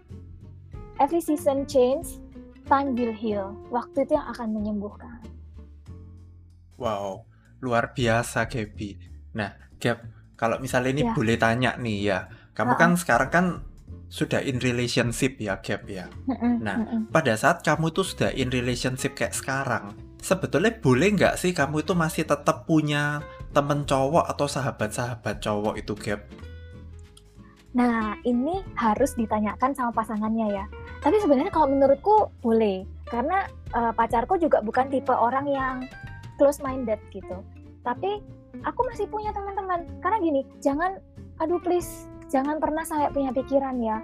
every 0.97 1.21
season 1.21 1.69
change 1.69 2.17
time 2.65 2.97
will 2.97 3.13
heal. 3.13 3.53
Waktu 3.69 4.09
itu 4.09 4.17
yang 4.17 4.27
akan 4.33 4.57
menyembuhkan 4.57 5.28
Wow, 6.79 7.27
luar 7.59 7.91
biasa 7.91 8.47
Gaby. 8.47 8.97
Nah, 9.35 9.51
Gab, 9.83 9.99
kalau 10.39 10.63
misalnya 10.63 10.95
ini 10.95 11.03
ya. 11.11 11.13
boleh 11.13 11.35
tanya 11.35 11.75
nih 11.75 11.99
ya, 12.07 12.19
kamu 12.55 12.73
uh 12.75 12.79
kan 12.79 12.91
sekarang 12.95 13.31
kan 13.35 13.47
sudah 14.09 14.41
in 14.41 14.63
relationship 14.63 15.37
ya 15.43 15.59
Gab 15.59 15.85
ya. 15.91 16.07
Nah, 16.63 17.11
pada 17.11 17.35
saat 17.35 17.67
kamu 17.67 17.91
itu 17.91 18.07
sudah 18.07 18.31
in 18.31 18.49
relationship 18.55 19.19
kayak 19.19 19.35
sekarang, 19.35 19.99
sebetulnya 20.23 20.71
boleh 20.79 21.19
nggak 21.19 21.35
sih 21.35 21.51
kamu 21.51 21.83
itu 21.83 21.99
masih 21.99 22.25
tetap 22.25 22.65
punya 22.65 23.27
temen 23.51 23.83
cowok 23.83 24.31
atau 24.31 24.47
sahabat-sahabat 24.47 25.43
cowok 25.43 25.75
itu 25.83 25.99
Gab? 25.99 26.23
Nah, 27.75 28.17
ini 28.23 28.65
harus 28.79 29.19
ditanyakan 29.19 29.75
sama 29.75 29.91
pasangannya 29.93 30.63
ya. 30.63 30.65
Tapi 30.99 31.21
sebenarnya 31.21 31.53
kalau 31.53 31.69
menurutku 31.71 32.33
boleh, 32.43 32.83
karena 33.07 33.47
uh, 33.75 33.93
pacarku 33.95 34.41
juga 34.41 34.65
bukan 34.65 34.89
tipe 34.91 35.13
orang 35.13 35.47
yang 35.47 35.75
close 36.39 36.63
minded 36.63 37.03
gitu 37.11 37.43
tapi 37.83 38.23
aku 38.65 38.81
masih 38.89 39.11
punya 39.11 39.35
teman-teman 39.35 39.85
karena 40.01 40.19
gini 40.23 40.41
jangan 40.63 41.03
aduh 41.43 41.61
please 41.61 42.09
jangan 42.31 42.57
pernah 42.63 42.83
saya 42.87 43.13
punya 43.13 43.35
pikiran 43.35 43.77
ya 43.83 44.01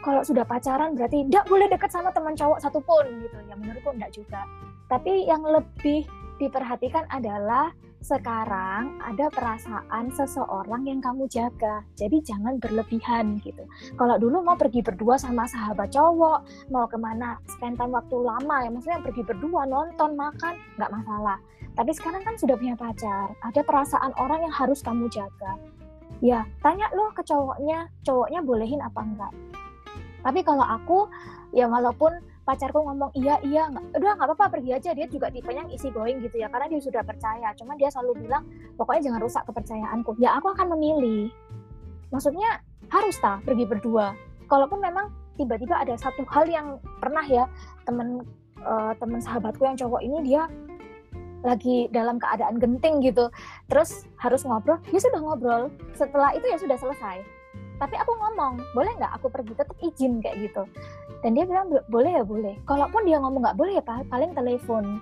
kalau 0.00 0.24
sudah 0.24 0.46
pacaran 0.46 0.96
berarti 0.96 1.26
tidak 1.28 1.44
boleh 1.48 1.66
deket 1.68 1.90
sama 1.92 2.14
teman 2.14 2.36
cowok 2.36 2.60
satupun 2.62 3.04
gitu 3.24 3.36
ya 3.48 3.54
menurutku 3.56 3.90
tidak 3.96 4.12
juga 4.14 4.40
tapi 4.86 5.26
yang 5.28 5.44
lebih 5.44 6.04
diperhatikan 6.40 7.04
adalah 7.12 7.70
sekarang 8.00 8.96
ada 9.04 9.28
perasaan 9.28 10.08
seseorang 10.08 10.88
yang 10.88 11.04
kamu 11.04 11.28
jaga. 11.28 11.84
Jadi 12.00 12.24
jangan 12.24 12.56
berlebihan 12.56 13.36
gitu. 13.44 13.60
Kalau 13.94 14.16
dulu 14.16 14.40
mau 14.40 14.56
pergi 14.56 14.80
berdua 14.80 15.20
sama 15.20 15.44
sahabat 15.44 15.92
cowok, 15.92 16.68
mau 16.72 16.88
ke 16.88 16.96
mana, 16.96 17.36
spend 17.44 17.76
time 17.76 17.92
waktu 17.92 18.16
lama 18.16 18.56
ya, 18.64 18.68
maksudnya 18.72 19.04
pergi 19.04 19.22
berdua, 19.22 19.68
nonton, 19.68 20.16
makan, 20.16 20.56
nggak 20.80 20.90
masalah. 20.90 21.38
Tapi 21.80 21.96
sekarang 21.96 22.20
kan 22.20 22.36
sudah 22.36 22.60
punya 22.60 22.76
pacar, 22.76 23.32
ada 23.40 23.60
perasaan 23.64 24.12
orang 24.20 24.44
yang 24.44 24.52
harus 24.52 24.84
kamu 24.84 25.08
jaga. 25.08 25.56
Ya, 26.20 26.44
tanya 26.60 26.92
loh 26.92 27.08
ke 27.16 27.24
cowoknya, 27.24 27.88
cowoknya 28.04 28.44
bolehin 28.44 28.84
apa 28.84 29.00
enggak. 29.00 29.32
Tapi 30.20 30.44
kalau 30.44 30.60
aku, 30.60 31.08
ya 31.56 31.64
walaupun 31.64 32.20
pacarku 32.44 32.84
ngomong 32.84 33.08
iya 33.16 33.40
iya 33.40 33.72
nggak 33.72 33.96
udah 33.96 34.12
nggak 34.12 34.28
apa-apa 34.28 34.60
pergi 34.60 34.76
aja. 34.76 34.92
Dia 34.92 35.08
juga 35.08 35.32
tipenya 35.32 35.64
yang 35.64 35.72
isi 35.72 35.88
going 35.88 36.20
gitu 36.20 36.36
ya 36.36 36.52
karena 36.52 36.68
dia 36.68 36.84
sudah 36.84 37.00
percaya. 37.00 37.48
Cuma 37.56 37.72
dia 37.80 37.88
selalu 37.88 38.28
bilang 38.28 38.44
pokoknya 38.76 39.08
jangan 39.08 39.20
rusak 39.24 39.42
kepercayaanku. 39.48 40.20
Ya 40.20 40.36
aku 40.36 40.52
akan 40.52 40.76
memilih. 40.76 41.32
Maksudnya 42.12 42.60
harus 42.92 43.16
tak 43.24 43.40
pergi 43.48 43.64
berdua. 43.64 44.12
Kalaupun 44.52 44.84
memang 44.84 45.08
tiba-tiba 45.40 45.80
ada 45.80 45.96
satu 45.96 46.28
hal 46.28 46.44
yang 46.44 46.76
pernah 47.00 47.24
ya 47.24 47.48
temen 47.88 48.20
uh, 48.68 48.92
temen 49.00 49.24
sahabatku 49.24 49.64
yang 49.64 49.80
cowok 49.80 50.04
ini 50.04 50.20
dia 50.28 50.44
lagi 51.40 51.88
dalam 51.92 52.20
keadaan 52.20 52.60
genting 52.60 53.00
gitu. 53.04 53.28
Terus 53.68 54.06
harus 54.20 54.44
ngobrol 54.44 54.78
ya 54.92 55.00
sudah 55.00 55.20
ngobrol. 55.20 55.62
Setelah 55.96 56.36
itu 56.36 56.46
ya 56.48 56.58
sudah 56.60 56.76
selesai. 56.76 57.20
Tapi 57.80 57.96
aku 57.96 58.12
ngomong 58.12 58.60
boleh 58.76 58.92
nggak 59.00 59.16
aku 59.16 59.32
pergi? 59.32 59.56
Tetap 59.56 59.76
izin 59.80 60.20
kayak 60.20 60.36
gitu. 60.44 60.62
Dan 61.24 61.36
dia 61.36 61.44
bilang 61.48 61.72
boleh 61.88 62.12
ya 62.20 62.24
boleh. 62.24 62.54
Kalaupun 62.68 63.08
dia 63.08 63.16
ngomong 63.20 63.40
nggak 63.40 63.58
boleh 63.58 63.80
ya 63.80 63.84
paling 63.84 64.36
telepon. 64.36 65.00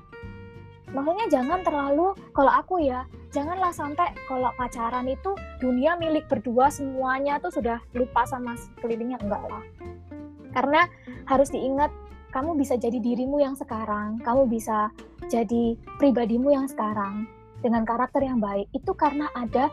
Maksudnya 0.88 1.27
jangan 1.29 1.61
terlalu 1.61 2.16
kalau 2.33 2.48
aku 2.48 2.81
ya 2.81 3.05
janganlah 3.29 3.68
sampai 3.77 4.09
kalau 4.24 4.48
pacaran 4.57 5.05
itu 5.05 5.37
dunia 5.61 6.01
milik 6.01 6.24
berdua 6.33 6.72
semuanya 6.72 7.37
tuh 7.37 7.53
sudah 7.53 7.77
lupa 7.92 8.24
sama 8.24 8.57
sekelilingnya 8.57 9.20
enggak 9.20 9.42
lah. 9.53 9.64
Karena 10.57 10.88
harus 11.29 11.53
diingat 11.53 11.92
kamu 12.28 12.60
bisa 12.60 12.76
jadi 12.76 13.00
dirimu 13.00 13.40
yang 13.40 13.56
sekarang. 13.56 14.20
Kamu 14.20 14.48
bisa 14.48 14.92
jadi 15.32 15.76
pribadimu 15.96 16.52
yang 16.52 16.68
sekarang 16.68 17.24
dengan 17.64 17.88
karakter 17.88 18.20
yang 18.20 18.38
baik. 18.38 18.68
Itu 18.76 18.92
karena 18.92 19.32
ada 19.32 19.72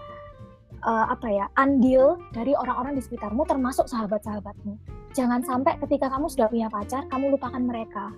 uh, 0.83 1.05
apa 1.11 1.27
ya 1.27 1.45
andil 1.59 2.15
dari 2.31 2.55
orang-orang 2.55 2.95
di 2.95 3.03
sekitarmu 3.03 3.43
termasuk 3.43 3.91
sahabat-sahabatmu. 3.91 4.79
Jangan 5.15 5.43
sampai 5.43 5.79
ketika 5.83 6.11
kamu 6.11 6.27
sudah 6.31 6.47
punya 6.47 6.67
pacar 6.71 7.07
kamu 7.11 7.35
lupakan 7.35 7.63
mereka. 7.63 8.11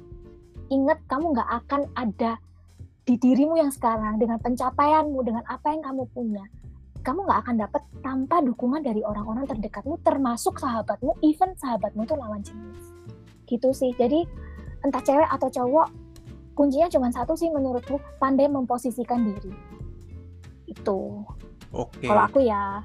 Ingat 0.69 0.99
kamu 1.09 1.33
nggak 1.33 1.49
akan 1.65 1.81
ada 1.97 2.37
di 3.07 3.15
dirimu 3.15 3.55
yang 3.55 3.71
sekarang 3.71 4.19
dengan 4.19 4.37
pencapaianmu 4.43 5.19
dengan 5.23 5.43
apa 5.47 5.71
yang 5.73 5.81
kamu 5.81 6.03
punya. 6.11 6.43
Kamu 7.01 7.23
nggak 7.23 7.39
akan 7.47 7.55
dapat 7.55 7.81
tanpa 8.03 8.43
dukungan 8.43 8.83
dari 8.83 8.99
orang-orang 8.99 9.47
terdekatmu 9.47 9.95
termasuk 10.03 10.59
sahabatmu 10.59 11.15
even 11.23 11.55
sahabatmu 11.55 12.03
itu 12.03 12.15
lawan 12.19 12.43
jenis 12.43 12.96
gitu 13.47 13.71
sih 13.71 13.95
jadi 13.95 14.27
entah 14.83 15.01
cewek 15.01 15.29
atau 15.31 15.47
cowok 15.49 15.87
kuncinya 16.53 16.91
cuma 16.91 17.07
satu 17.09 17.33
sih 17.33 17.49
menurutku 17.49 17.97
pandai 18.19 18.51
memposisikan 18.51 19.23
diri 19.23 19.53
gitu 20.67 21.23
Oke. 21.75 22.07
kalau 22.07 22.23
aku 22.27 22.39
ya. 22.43 22.83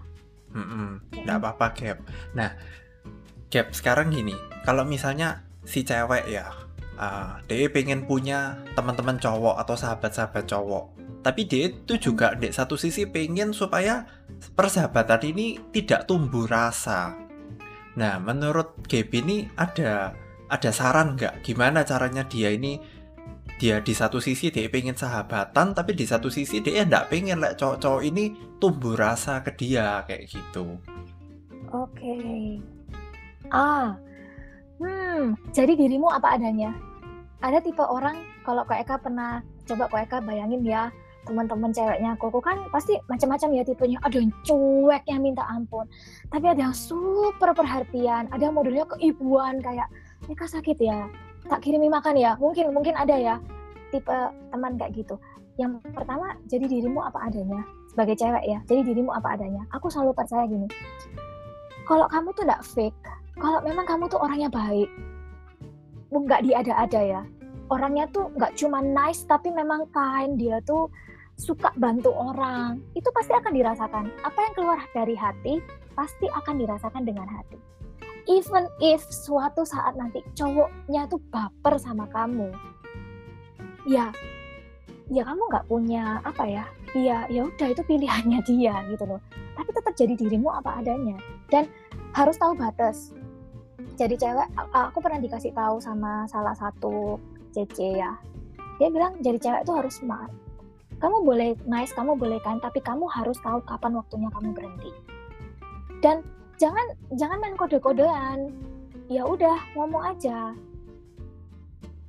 Nggak 0.52 0.68
Mm-mm. 1.16 1.38
apa-apa, 1.38 1.66
Gap. 1.72 1.98
Nah, 2.36 2.50
Gap, 3.48 3.72
sekarang 3.72 4.12
gini, 4.12 4.34
kalau 4.66 4.84
misalnya 4.84 5.46
si 5.64 5.86
cewek 5.86 6.28
ya, 6.28 6.52
uh, 6.98 7.40
dia 7.46 7.70
pengen 7.72 8.04
punya 8.04 8.60
teman-teman 8.76 9.16
cowok 9.16 9.56
atau 9.64 9.74
sahabat-sahabat 9.78 10.44
cowok, 10.44 10.84
tapi 11.24 11.48
dia 11.48 11.72
itu 11.72 11.96
juga 11.96 12.36
di 12.36 12.52
satu 12.52 12.76
sisi 12.76 13.08
pengen 13.08 13.56
supaya 13.56 14.04
persahabatan 14.52 15.22
ini 15.32 15.56
tidak 15.72 16.04
tumbuh 16.10 16.44
rasa. 16.44 17.16
Nah, 17.96 18.16
menurut 18.20 18.76
Gabe 18.88 19.20
ini 19.20 19.48
ada 19.56 20.16
ada 20.52 20.68
saran 20.68 21.16
nggak? 21.16 21.40
Gimana 21.40 21.80
caranya 21.82 22.28
dia 22.28 22.52
ini 22.52 22.76
dia 23.56 23.80
di 23.80 23.94
satu 23.94 24.18
sisi 24.18 24.50
dia 24.50 24.66
pengen 24.68 24.98
sahabatan 24.98 25.72
tapi 25.72 25.94
di 25.94 26.04
satu 26.04 26.28
sisi 26.28 26.60
dia 26.60 26.84
nggak 26.84 27.08
pengen 27.08 27.40
lah 27.40 27.54
cowok-cowok 27.54 28.02
ini 28.04 28.34
tumbuh 28.58 28.98
rasa 28.98 29.40
ke 29.40 29.54
dia 29.56 30.04
kayak 30.04 30.28
gitu. 30.28 30.76
oke. 31.72 32.16
Ah. 33.48 33.96
Hmm 34.82 35.38
jadi 35.56 35.72
dirimu 35.78 36.10
apa 36.10 36.36
adanya? 36.36 36.74
Ada 37.40 37.64
tipe 37.64 37.82
orang 37.82 38.22
kalau 38.44 38.66
Kak 38.68 38.82
Eka 38.82 38.96
pernah 39.00 39.40
coba 39.64 39.88
Kak 39.88 40.10
Eka 40.10 40.18
bayangin 40.20 40.62
ya 40.66 40.90
teman-teman 41.22 41.70
ceweknya 41.70 42.18
Koko 42.18 42.42
kan 42.42 42.66
pasti 42.74 42.98
macam-macam 43.06 43.48
ya 43.56 43.62
tipenya. 43.62 43.98
Ada 44.02 44.16
yang 44.20 44.34
cuek 44.42 45.02
yang 45.06 45.22
minta 45.22 45.46
ampun 45.46 45.86
tapi 46.34 46.50
ada 46.50 46.66
yang 46.66 46.74
super 46.74 47.54
perhatian 47.54 48.26
ada 48.34 48.42
yang 48.42 48.56
modelnya 48.58 48.88
keibuan 48.90 49.62
kayak 49.62 49.86
Eka 50.30 50.46
sakit 50.46 50.78
ya. 50.78 51.10
Tak 51.50 51.66
kirimi 51.66 51.90
makan 51.90 52.14
ya. 52.14 52.38
Mungkin 52.38 52.70
mungkin 52.70 52.94
ada 52.94 53.18
ya 53.18 53.36
tipe 53.90 54.14
teman 54.54 54.78
kayak 54.78 54.94
gitu. 54.94 55.18
Yang 55.58 55.82
pertama 55.92 56.38
jadi 56.46 56.64
dirimu 56.70 57.02
apa 57.02 57.26
adanya? 57.26 57.66
Sebagai 57.90 58.16
cewek 58.16 58.44
ya 58.46 58.58
jadi 58.70 58.80
dirimu 58.86 59.10
apa 59.10 59.34
adanya? 59.34 59.66
Aku 59.74 59.90
selalu 59.90 60.14
percaya 60.14 60.46
gini. 60.46 60.70
Kalau 61.84 62.06
kamu 62.06 62.30
tuh 62.38 62.46
nggak 62.46 62.62
fake 62.62 63.00
kalau 63.40 63.64
memang 63.64 63.88
kamu 63.88 64.06
tuh 64.06 64.20
orangnya 64.20 64.52
baik 64.52 64.88
nggak 66.12 66.44
diada-ada 66.44 67.00
ya. 67.00 67.22
Orangnya 67.72 68.04
tuh 68.12 68.28
nggak 68.36 68.54
cuma 68.60 68.84
nice 68.84 69.24
tapi 69.24 69.48
memang 69.50 69.88
kind. 69.90 70.38
Dia 70.38 70.60
tuh 70.62 70.92
suka 71.40 71.72
bantu 71.74 72.12
orang. 72.14 72.78
Itu 72.94 73.08
pasti 73.10 73.32
akan 73.32 73.52
dirasakan. 73.56 74.04
Apa 74.22 74.38
yang 74.38 74.52
keluar 74.54 74.78
dari 74.92 75.16
hati 75.16 75.58
pasti 75.96 76.28
akan 76.28 76.56
dirasakan 76.60 77.02
dengan 77.04 77.28
hati 77.28 77.72
even 78.30 78.70
if 78.78 79.02
suatu 79.10 79.66
saat 79.66 79.98
nanti 79.98 80.22
cowoknya 80.38 81.06
tuh 81.10 81.18
baper 81.30 81.74
sama 81.78 82.06
kamu 82.10 82.50
ya 83.86 84.14
ya 85.10 85.22
kamu 85.26 85.42
nggak 85.50 85.66
punya 85.66 86.22
apa 86.22 86.44
ya 86.46 86.64
ya 86.96 87.24
ya 87.28 87.48
udah 87.48 87.68
itu 87.72 87.82
pilihannya 87.84 88.40
dia 88.48 88.74
gitu 88.88 89.04
loh. 89.08 89.20
Tapi 89.52 89.70
tetap 89.72 89.94
jadi 89.96 90.14
dirimu 90.16 90.48
apa 90.48 90.80
adanya. 90.80 91.16
Dan 91.48 91.68
harus 92.16 92.36
tahu 92.36 92.56
batas. 92.56 93.12
Jadi 93.96 94.16
cewek 94.16 94.48
aku 94.72 94.98
pernah 95.04 95.20
dikasih 95.20 95.52
tahu 95.52 95.80
sama 95.80 96.24
salah 96.28 96.56
satu 96.56 97.20
CC 97.52 98.00
ya. 98.00 98.16
Dia 98.80 98.88
bilang 98.88 99.20
jadi 99.20 99.36
cewek 99.40 99.60
itu 99.68 99.72
harus 99.72 99.94
smart. 100.00 100.32
Kamu 101.00 101.26
boleh 101.26 101.58
nice 101.66 101.92
kamu 101.92 102.14
boleh 102.14 102.38
kan 102.40 102.62
tapi 102.62 102.78
kamu 102.78 103.10
harus 103.10 103.36
tahu 103.42 103.60
kapan 103.68 103.92
waktunya 103.98 104.28
kamu 104.32 104.54
berhenti. 104.56 104.90
Dan 106.00 106.24
jangan 106.62 106.86
jangan 107.18 107.42
main 107.42 107.58
kode-kodean. 107.58 108.54
Ya 109.10 109.26
udah 109.26 109.58
ngomong 109.74 110.14
aja. 110.14 110.54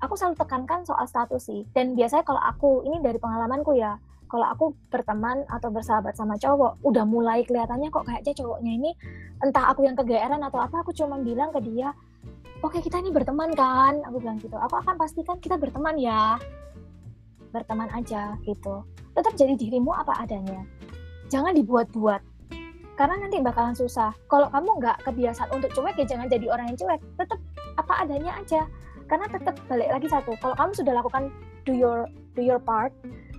Aku 0.05 0.13
selalu 0.13 0.37
tekankan 0.37 0.85
soal 0.85 1.09
status 1.09 1.49
sih. 1.49 1.65
Dan 1.73 1.97
biasanya 1.97 2.21
kalau 2.21 2.37
aku 2.37 2.85
ini 2.85 3.01
dari 3.01 3.17
pengalamanku 3.17 3.73
ya 3.73 3.97
kalau 4.29 4.49
aku 4.49 4.65
berteman 4.89 5.45
atau 5.45 5.69
bersahabat 5.69 6.17
sama 6.17 6.41
cowok 6.41 6.81
udah 6.81 7.05
mulai 7.05 7.45
kelihatannya 7.45 7.93
kok 7.93 8.09
kayaknya 8.09 8.33
cowoknya 8.33 8.71
ini 8.81 8.91
entah 9.45 9.69
aku 9.69 9.85
yang 9.85 9.93
kegeeran 9.93 10.41
atau 10.41 10.57
apa 10.57 10.81
aku 10.81 10.89
cuma 10.89 11.21
bilang 11.21 11.53
ke 11.53 11.61
dia 11.61 11.93
oke 12.65 12.81
kita 12.81 12.97
ini 12.97 13.13
berteman 13.13 13.53
kan? 13.53 14.01
Aku 14.09 14.17
bilang 14.17 14.41
gitu. 14.41 14.57
Aku 14.57 14.79
akan 14.81 14.97
pastikan 14.97 15.37
kita 15.37 15.59
berteman 15.61 16.01
ya. 16.01 16.41
Berteman 17.53 17.93
aja 17.93 18.33
gitu. 18.41 18.81
Tetap 19.13 19.37
jadi 19.37 19.53
dirimu 19.53 19.93
apa 19.93 20.17
adanya. 20.17 20.65
Jangan 21.29 21.53
dibuat-buat 21.53 22.32
karena 22.93 23.15
nanti 23.25 23.41
bakalan 23.41 23.73
susah. 23.73 24.13
Kalau 24.29 24.47
kamu 24.53 24.69
nggak 24.77 24.97
kebiasaan 25.07 25.49
untuk 25.49 25.73
cuek 25.73 25.97
ya 25.97 26.05
jangan 26.05 26.29
jadi 26.29 26.45
orang 26.49 26.73
yang 26.73 26.77
cuek. 26.77 26.99
Tetap 27.17 27.39
apa 27.81 27.93
adanya 28.05 28.37
aja. 28.37 28.61
Karena 29.09 29.25
tetap 29.27 29.57
balik 29.65 29.89
lagi 29.89 30.07
satu 30.07 30.37
kalau 30.39 30.55
kamu 30.55 30.71
sudah 30.77 30.93
lakukan 30.95 31.33
do 31.65 31.73
your 31.73 32.07
do 32.35 32.41
your 32.43 32.59
part 32.59 32.91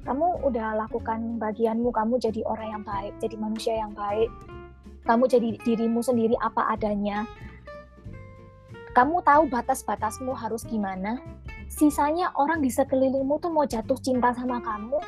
kamu 0.04 0.36
udah 0.44 0.76
lakukan 0.84 1.40
bagianmu 1.40 1.88
kamu 1.88 2.20
jadi 2.20 2.44
orang 2.44 2.68
yang 2.76 2.82
baik 2.84 3.12
jadi 3.24 3.36
manusia 3.40 3.74
yang 3.80 3.92
baik 3.96 4.28
kamu 5.08 5.24
jadi 5.28 5.48
dirimu 5.64 6.00
sendiri 6.04 6.36
apa 6.44 6.76
adanya 6.76 7.24
kamu 8.92 9.24
tahu 9.24 9.48
batas-batasmu 9.48 10.32
harus 10.36 10.62
gimana 10.68 11.18
sisanya 11.72 12.30
orang 12.36 12.60
di 12.60 12.68
sekelilingmu 12.68 13.40
tuh 13.40 13.50
mau 13.50 13.64
jatuh 13.64 13.96
cinta 13.98 14.30
sama 14.36 14.60
kamu 14.60 15.00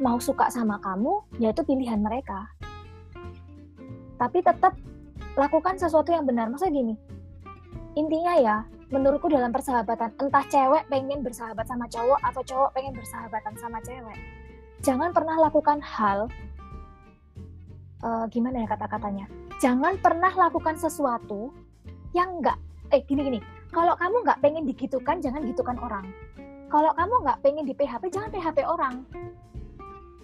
mau 0.00 0.16
suka 0.16 0.48
sama 0.48 0.80
kamu 0.80 1.22
ya 1.36 1.52
itu 1.52 1.62
pilihan 1.62 2.00
mereka 2.00 2.48
tapi 4.22 4.38
tetap 4.38 4.78
lakukan 5.34 5.74
sesuatu 5.74 6.14
yang 6.14 6.22
benar. 6.22 6.46
Maksudnya 6.46 6.78
gini 6.78 6.94
intinya 7.92 8.34
ya 8.40 8.56
menurutku 8.88 9.28
dalam 9.28 9.52
persahabatan 9.52 10.16
entah 10.16 10.44
cewek 10.48 10.84
pengen 10.88 11.20
bersahabat 11.20 11.64
sama 11.68 11.84
cowok 11.88 12.20
atau 12.24 12.42
cowok 12.44 12.70
pengen 12.72 12.96
bersahabatan 12.96 13.52
sama 13.60 13.78
cewek 13.84 14.16
jangan 14.80 15.12
pernah 15.12 15.36
lakukan 15.36 15.78
hal 15.80 16.28
eh, 18.02 18.24
gimana 18.34 18.64
ya 18.64 18.68
kata-katanya? 18.68 19.26
Jangan 19.62 19.94
pernah 20.02 20.32
lakukan 20.34 20.74
sesuatu 20.74 21.54
yang 22.12 22.42
enggak 22.42 22.58
eh 22.90 23.00
gini 23.06 23.22
gini. 23.24 23.40
Kalau 23.72 23.96
kamu 23.96 24.26
nggak 24.26 24.40
pengen 24.44 24.68
digitukan 24.68 25.22
jangan 25.22 25.40
gitukan 25.48 25.78
orang. 25.80 26.04
Kalau 26.68 26.92
kamu 26.96 27.14
nggak 27.24 27.38
pengen 27.40 27.64
di 27.64 27.72
PHP 27.76 28.10
jangan 28.12 28.28
PHP 28.32 28.58
orang 28.64 29.04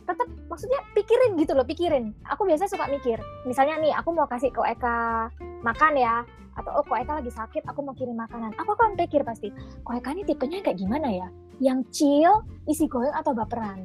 tetap 0.08 0.28
maksudnya 0.48 0.80
pikirin 0.96 1.36
gitu 1.36 1.52
loh 1.52 1.68
pikirin. 1.68 2.16
Aku 2.32 2.48
biasanya 2.48 2.72
suka 2.72 2.88
mikir 2.88 3.20
misalnya 3.44 3.76
nih 3.76 3.92
aku 3.92 4.16
mau 4.16 4.24
kasih 4.24 4.48
ke 4.48 4.60
Eka 4.64 5.28
makan 5.60 5.92
ya 6.00 6.24
atau 6.56 6.80
oh 6.80 6.82
kok 6.82 6.96
Eka 6.96 7.20
lagi 7.20 7.30
sakit 7.30 7.62
aku 7.68 7.84
mau 7.84 7.92
kirim 7.92 8.16
makanan. 8.16 8.56
Aku 8.56 8.72
akan 8.72 8.96
pikir 8.96 9.22
pasti 9.22 9.52
kok 9.84 9.92
Eka 9.92 10.16
ini 10.16 10.24
tipenya 10.24 10.64
kayak 10.64 10.80
gimana 10.80 11.08
ya? 11.12 11.28
Yang 11.60 11.78
chill 11.92 12.34
isi 12.64 12.88
going 12.88 13.12
atau 13.12 13.36
baperan? 13.36 13.84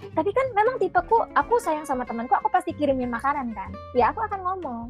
Tapi 0.00 0.30
kan 0.32 0.46
memang 0.56 0.80
tipeku 0.80 1.28
aku 1.36 1.60
sayang 1.60 1.84
sama 1.84 2.08
temanku 2.08 2.32
aku 2.32 2.48
pasti 2.48 2.72
kirimin 2.72 3.10
makanan 3.10 3.52
kan? 3.52 3.74
Ya 3.92 4.14
aku 4.14 4.22
akan 4.22 4.40
ngomong 4.46 4.86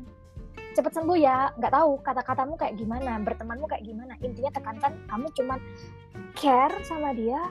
cepet 0.71 0.93
sembuh 0.95 1.19
ya 1.19 1.51
nggak 1.59 1.73
tahu 1.75 1.99
kata-katamu 2.07 2.55
kayak 2.55 2.79
gimana 2.79 3.19
bertemanmu 3.25 3.67
kayak 3.67 3.83
gimana. 3.83 4.15
Intinya 4.23 4.55
tekankan 4.55 4.93
kamu 5.11 5.27
cuman 5.35 5.59
care 6.39 6.75
sama 6.87 7.11
dia 7.11 7.51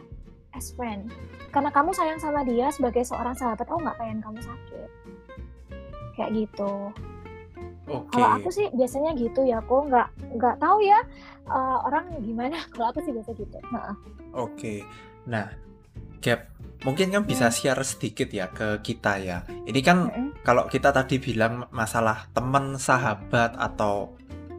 as 0.53 0.73
friend 0.73 1.09
karena 1.49 1.69
kamu 1.69 1.93
sayang 1.93 2.19
sama 2.21 2.41
dia 2.45 2.69
sebagai 2.69 3.05
seorang 3.05 3.33
sahabat 3.37 3.65
aku 3.65 3.79
nggak 3.81 3.97
pengen 3.97 4.19
kamu 4.21 4.39
sakit 4.41 4.89
kayak 6.15 6.31
gitu 6.35 6.91
Oke. 7.89 8.13
kalau 8.13 8.27
aku 8.37 8.49
sih 8.53 8.69
biasanya 8.73 9.17
gitu 9.17 9.41
ya 9.45 9.61
aku 9.61 9.89
nggak 9.89 10.07
nggak 10.37 10.55
tahu 10.61 10.77
ya 10.85 10.99
eh, 11.49 11.77
orang 11.85 12.05
gimana 12.21 12.57
kalau 12.73 12.93
aku 12.93 13.01
sih 13.01 13.13
biasa 13.13 13.33
gitu 13.33 13.57
Nah, 13.73 13.93
Oke. 14.33 14.85
Nah, 15.25 15.49
Gap, 16.21 16.51
mungkin 16.85 17.09
kan 17.09 17.23
bisa 17.25 17.49
Hmm. 17.49 17.55
share 17.55 17.81
sedikit 17.81 18.29
ya 18.29 18.51
ke 18.51 18.77
kita 18.83 19.17
ya. 19.17 19.41
Ini 19.65 19.79
kan 19.81 19.97
mm-mm. 20.05 20.27
kalau 20.45 20.67
kita 20.69 20.91
tadi 20.93 21.17
bilang 21.17 21.65
masalah 21.71 22.29
teman, 22.29 22.77
sahabat 22.77 23.55
atau 23.57 24.13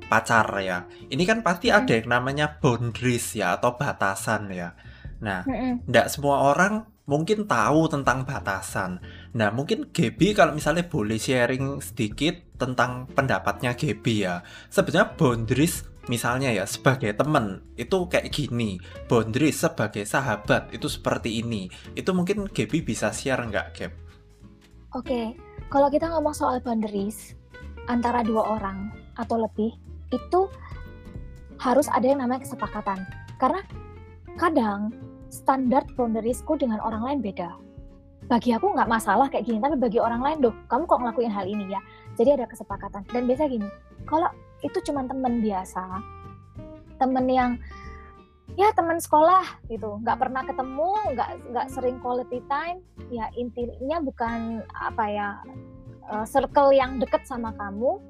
pacar 0.09 0.49
ya. 0.59 0.89
Ini 1.07 1.23
kan 1.23 1.45
pasti 1.47 1.71
Hmm. 1.71 1.85
ada 1.85 1.93
yang 1.95 2.09
namanya 2.11 2.59
boundaries 2.59 3.37
ya 3.37 3.55
atau 3.61 3.77
batasan 3.79 4.51
ya. 4.51 4.75
Nah, 5.21 5.45
nggak 5.85 6.07
semua 6.09 6.53
orang 6.53 6.89
mungkin 7.11 7.51
tahu 7.51 7.91
tentang 7.91 8.23
batasan. 8.23 9.03
Nah, 9.35 9.51
mungkin 9.51 9.91
Gebi 9.91 10.31
kalau 10.31 10.55
misalnya 10.55 10.87
boleh 10.87 11.19
sharing 11.19 11.83
sedikit 11.83 12.39
tentang 12.55 13.11
pendapatnya 13.11 13.75
Gebi 13.75 14.23
ya. 14.23 14.47
Sebenarnya 14.71 15.19
boundaries 15.19 15.91
misalnya 16.07 16.55
ya 16.55 16.65
sebagai 16.71 17.11
temen 17.19 17.67
itu 17.75 18.07
kayak 18.07 18.31
gini. 18.31 18.79
Boundaries 19.11 19.59
sebagai 19.59 20.07
sahabat 20.07 20.71
itu 20.71 20.87
seperti 20.87 21.43
ini. 21.43 21.67
Itu 21.99 22.15
mungkin 22.15 22.47
Gebi 22.47 22.87
bisa 22.87 23.11
share 23.11 23.43
nggak, 23.43 23.67
Geb? 23.75 23.93
Oke, 24.95 25.35
kalau 25.67 25.91
kita 25.91 26.07
ngomong 26.11 26.35
soal 26.35 26.63
boundaries 26.63 27.35
antara 27.91 28.23
dua 28.23 28.59
orang 28.59 28.95
atau 29.19 29.39
lebih, 29.39 29.75
itu 30.15 30.47
harus 31.59 31.91
ada 31.91 32.07
yang 32.07 32.23
namanya 32.23 32.47
kesepakatan. 32.47 33.03
Karena 33.39 33.63
kadang 34.39 34.95
standar 35.31 35.87
boundariesku 35.95 36.59
dengan 36.59 36.83
orang 36.83 37.07
lain 37.07 37.19
beda. 37.23 37.57
Bagi 38.27 38.55
aku 38.55 38.75
nggak 38.75 38.91
masalah 38.91 39.27
kayak 39.33 39.47
gini, 39.49 39.59
tapi 39.59 39.75
bagi 39.75 39.99
orang 39.99 40.23
lain, 40.23 40.39
doh, 40.45 40.55
kamu 40.71 40.87
kok 40.87 41.01
ngelakuin 41.03 41.33
hal 41.33 41.47
ini 41.47 41.67
ya? 41.71 41.81
Jadi 42.15 42.37
ada 42.39 42.47
kesepakatan. 42.47 43.03
Dan 43.11 43.27
biasa 43.27 43.49
gini, 43.51 43.67
kalau 44.07 44.31
itu 44.61 44.79
cuma 44.87 45.03
temen 45.09 45.41
biasa, 45.41 45.83
temen 47.01 47.27
yang 47.27 47.51
ya 48.59 48.75
teman 48.75 48.99
sekolah 48.99 49.47
gitu 49.71 50.03
nggak 50.03 50.19
pernah 50.19 50.43
ketemu 50.43 50.91
nggak 51.15 51.31
nggak 51.55 51.67
sering 51.71 51.97
quality 52.03 52.43
time 52.51 52.83
ya 53.09 53.31
intinya 53.39 54.03
bukan 54.03 54.67
apa 54.75 55.05
ya 55.07 55.29
uh, 56.11 56.27
circle 56.27 56.75
yang 56.75 56.99
deket 56.99 57.23
sama 57.25 57.55
kamu 57.55 58.03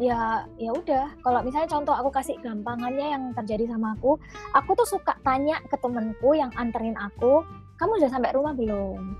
ya 0.00 0.48
ya 0.56 0.70
udah. 0.72 1.12
Kalau 1.20 1.40
misalnya 1.44 1.68
contoh 1.68 1.94
aku 1.96 2.10
kasih 2.12 2.36
gampangannya 2.40 3.12
yang 3.12 3.24
terjadi 3.36 3.68
sama 3.72 3.92
aku 3.96 4.16
aku 4.56 4.70
tuh 4.78 4.88
suka 4.98 5.16
tanya 5.24 5.60
ke 5.68 5.76
temenku 5.80 6.32
yang 6.32 6.52
anterin 6.56 6.96
aku 6.96 7.44
kamu 7.76 7.98
udah 7.98 8.10
sampai 8.10 8.32
rumah 8.32 8.54
belum? 8.56 9.16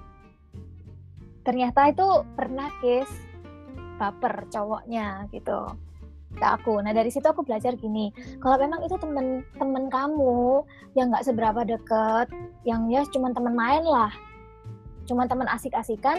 Ternyata 1.43 1.91
itu 1.91 2.07
pernah 2.39 2.71
case 2.79 3.13
baper 3.99 4.47
cowoknya 4.49 5.27
gitu 5.35 5.75
ke 6.33 6.47
aku. 6.47 6.81
Nah 6.81 6.97
dari 6.97 7.13
situ 7.13 7.29
aku 7.29 7.45
belajar 7.45 7.77
gini, 7.77 8.09
kalau 8.41 8.57
memang 8.57 8.81
itu 8.87 8.97
temen-temen 8.97 9.85
kamu 9.93 10.65
yang 10.97 11.13
nggak 11.13 11.29
seberapa 11.29 11.61
deket, 11.67 12.33
yang 12.65 12.89
ya 12.89 13.05
cuma 13.13 13.31
temen 13.37 13.53
main 13.53 13.85
lah, 13.85 14.09
cuma 15.05 15.29
temen 15.29 15.45
asik-asikan, 15.51 16.17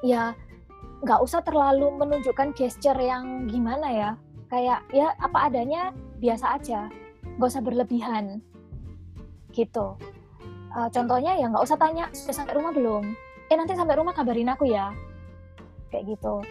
ya 0.00 0.32
nggak 0.98 1.20
usah 1.22 1.40
terlalu 1.46 1.94
menunjukkan 1.94 2.54
gesture 2.58 2.98
yang 2.98 3.46
gimana 3.46 3.88
ya. 3.90 4.10
Kayak 4.48 4.82
ya 4.90 5.14
apa 5.20 5.52
adanya 5.52 5.92
biasa 6.18 6.58
aja. 6.58 6.90
Nggak 7.38 7.50
usah 7.54 7.62
berlebihan. 7.62 8.24
Gitu. 9.54 9.94
Uh, 10.68 10.88
contohnya 10.92 11.38
ya 11.38 11.46
nggak 11.48 11.64
usah 11.64 11.78
tanya 11.78 12.10
sudah 12.10 12.34
sampai 12.34 12.58
rumah 12.58 12.72
belum? 12.74 13.04
Eh 13.48 13.56
nanti 13.56 13.78
sampai 13.78 13.96
rumah 13.96 14.12
kabarin 14.12 14.50
aku 14.50 14.68
ya. 14.68 14.90
Kayak 15.92 16.18
gitu. 16.18 16.42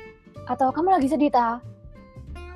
Atau 0.48 0.72
kamu 0.72 0.96
lagi 0.96 1.12
sedih 1.12 1.30
ta? 1.30 1.60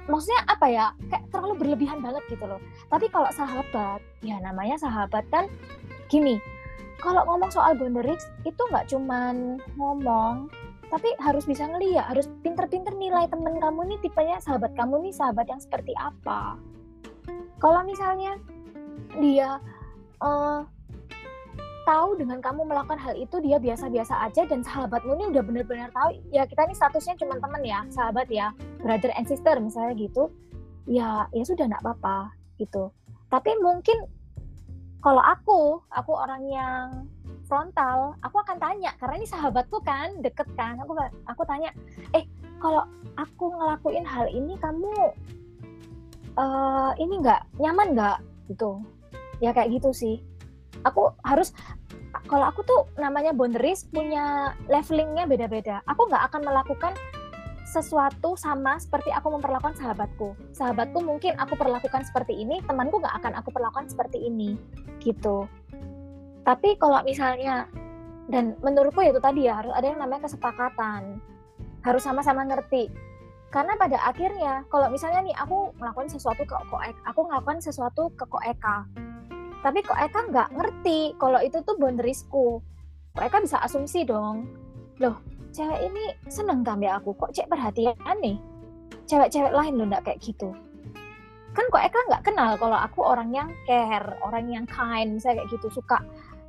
Maksudnya 0.08 0.42
apa 0.48 0.68
ya? 0.72 0.86
Kayak 1.12 1.28
terlalu 1.30 1.54
berlebihan 1.60 2.00
banget 2.00 2.24
gitu 2.32 2.46
loh. 2.48 2.62
Tapi 2.88 3.12
kalau 3.12 3.30
sahabat 3.36 4.00
ya 4.24 4.40
namanya 4.40 4.80
sahabat 4.80 5.28
kan 5.30 5.52
gini. 6.08 6.40
Kalau 7.02 7.26
ngomong 7.26 7.50
soal 7.50 7.74
boundaries 7.74 8.22
itu 8.46 8.62
nggak 8.70 8.86
cuman 8.94 9.58
ngomong 9.74 10.54
tapi 10.92 11.08
harus 11.24 11.48
bisa 11.48 11.64
ngeliat 11.72 12.12
harus 12.12 12.28
pinter-pinter 12.44 12.92
nilai 13.00 13.26
temen 13.32 13.56
kamu 13.64 13.96
nih 13.96 14.00
tipenya 14.04 14.38
sahabat 14.44 14.76
kamu 14.76 15.08
nih 15.08 15.16
sahabat 15.16 15.48
yang 15.48 15.64
seperti 15.64 15.96
apa. 15.96 16.60
Kalau 17.64 17.82
misalnya 17.88 18.36
dia 19.16 19.64
uh, 20.20 20.68
tahu 21.88 22.20
dengan 22.20 22.44
kamu 22.44 22.68
melakukan 22.68 23.00
hal 23.00 23.16
itu 23.18 23.40
dia 23.42 23.58
biasa-biasa 23.58 24.30
aja 24.30 24.46
dan 24.46 24.62
sahabatmu 24.62 25.18
ini 25.18 25.26
udah 25.34 25.42
bener-bener 25.42 25.90
tahu 25.96 26.20
ya 26.30 26.46
kita 26.46 26.70
ini 26.70 26.76
statusnya 26.78 27.16
cuma 27.18 27.40
temen 27.42 27.64
ya 27.66 27.82
sahabat 27.90 28.28
ya 28.30 28.54
brother 28.84 29.10
and 29.18 29.26
sister 29.26 29.58
misalnya 29.58 29.98
gitu 29.98 30.30
ya 30.86 31.26
ya 31.32 31.44
sudah 31.48 31.72
nggak 31.72 31.82
apa-apa 31.88 32.36
gitu. 32.60 32.92
Tapi 33.32 33.56
mungkin 33.64 33.96
kalau 35.02 35.24
aku 35.24 35.82
aku 35.90 36.12
orang 36.14 36.44
yang 36.52 36.86
frontal 37.52 38.16
aku 38.24 38.40
akan 38.40 38.56
tanya 38.64 38.96
karena 38.96 39.20
ini 39.20 39.28
sahabatku 39.28 39.84
kan 39.84 40.24
deket 40.24 40.48
kan? 40.56 40.80
Aku 40.80 40.96
aku 41.28 41.44
tanya 41.44 41.76
eh 42.16 42.24
kalau 42.64 42.88
aku 43.20 43.52
ngelakuin 43.52 44.08
hal 44.08 44.32
ini 44.32 44.56
kamu 44.56 45.12
uh, 46.40 46.96
ini 46.96 47.20
nggak 47.20 47.60
nyaman 47.60 47.92
nggak? 47.92 48.18
Gitu. 48.48 48.80
Ya 49.44 49.52
kayak 49.52 49.76
gitu 49.76 49.92
sih. 49.92 50.24
Aku 50.88 51.12
harus 51.28 51.52
kalau 52.32 52.48
aku 52.48 52.64
tuh 52.64 52.88
namanya 52.96 53.36
boundaries 53.36 53.84
punya 53.92 54.56
levelingnya 54.72 55.28
beda-beda. 55.28 55.84
Aku 55.92 56.08
nggak 56.08 56.32
akan 56.32 56.48
melakukan 56.48 56.96
sesuatu 57.68 58.36
sama 58.36 58.80
seperti 58.80 59.12
aku 59.12 59.28
memperlakukan 59.32 59.76
sahabatku. 59.76 60.40
Sahabatku 60.56 61.04
mungkin 61.04 61.36
aku 61.40 61.56
perlakukan 61.56 62.04
seperti 62.04 62.36
ini, 62.36 62.60
temanku 62.68 63.00
nggak 63.00 63.16
akan 63.24 63.34
aku 63.40 63.48
perlakukan 63.52 63.88
seperti 63.88 64.28
ini, 64.28 64.60
gitu. 65.00 65.48
Tapi 66.42 66.78
kalau 66.82 67.02
misalnya 67.06 67.70
dan 68.32 68.56
menurutku 68.64 69.04
itu 69.04 69.20
tadi 69.20 69.46
ya 69.46 69.60
harus 69.60 69.74
ada 69.76 69.86
yang 69.92 70.00
namanya 70.02 70.26
kesepakatan. 70.30 71.20
Harus 71.82 72.06
sama-sama 72.06 72.46
ngerti. 72.48 72.90
Karena 73.52 73.76
pada 73.76 74.00
akhirnya 74.08 74.64
kalau 74.72 74.88
misalnya 74.88 75.20
nih 75.28 75.36
aku 75.36 75.76
melakukan 75.76 76.08
sesuatu 76.08 76.48
ke 76.48 76.56
Koek, 76.72 76.96
aku 77.04 77.20
melakukan 77.28 77.60
sesuatu 77.60 78.08
ke 78.16 78.24
Koeka. 78.24 78.88
Tapi 79.62 79.80
Koeka 79.84 80.20
nggak 80.32 80.50
ngerti 80.56 81.20
kalau 81.20 81.44
itu 81.44 81.60
tuh 81.62 81.76
boundariesku. 81.76 82.64
Koeka 83.12 83.44
bisa 83.44 83.60
asumsi 83.60 84.08
dong. 84.08 84.48
Loh, 85.04 85.20
cewek 85.52 85.92
ini 85.92 86.16
seneng 86.32 86.64
ya 86.80 86.96
aku. 86.96 87.12
Kok 87.12 87.36
cek 87.36 87.52
perhatian 87.52 88.18
nih? 88.24 88.40
Cewek-cewek 89.04 89.52
lain 89.52 89.76
loh 89.76 89.86
nggak 89.92 90.08
kayak 90.08 90.24
gitu 90.24 90.56
kan 91.52 91.68
kok 91.68 91.84
Eka 91.84 92.00
nggak 92.08 92.24
kenal 92.32 92.56
kalau 92.56 92.80
aku 92.80 93.04
orang 93.04 93.36
yang 93.36 93.52
care, 93.68 94.16
orang 94.24 94.48
yang 94.48 94.64
kind, 94.72 95.20
saya 95.20 95.36
kayak 95.36 95.52
gitu 95.52 95.68
suka 95.68 96.00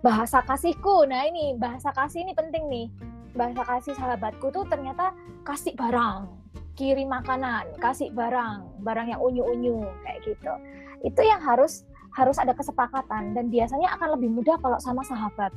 bahasa 0.02 0.42
kasihku. 0.42 1.06
Nah 1.06 1.24
ini 1.30 1.54
bahasa 1.56 1.94
kasih 1.94 2.26
ini 2.26 2.34
penting 2.34 2.66
nih. 2.68 2.86
Bahasa 3.32 3.62
kasih 3.64 3.94
sahabatku 3.96 4.52
tuh 4.52 4.68
ternyata 4.68 5.16
kasih 5.46 5.72
barang, 5.72 6.28
kirim 6.76 7.08
makanan, 7.08 7.64
kasih 7.80 8.12
barang, 8.12 8.84
barang 8.84 9.08
yang 9.08 9.22
unyu-unyu 9.22 9.88
kayak 10.04 10.20
gitu. 10.26 10.52
Itu 11.00 11.22
yang 11.24 11.40
harus 11.40 11.88
harus 12.12 12.36
ada 12.36 12.52
kesepakatan 12.52 13.32
dan 13.32 13.48
biasanya 13.48 13.96
akan 13.96 14.20
lebih 14.20 14.28
mudah 14.28 14.60
kalau 14.60 14.76
sama 14.76 15.00
sahabat. 15.00 15.48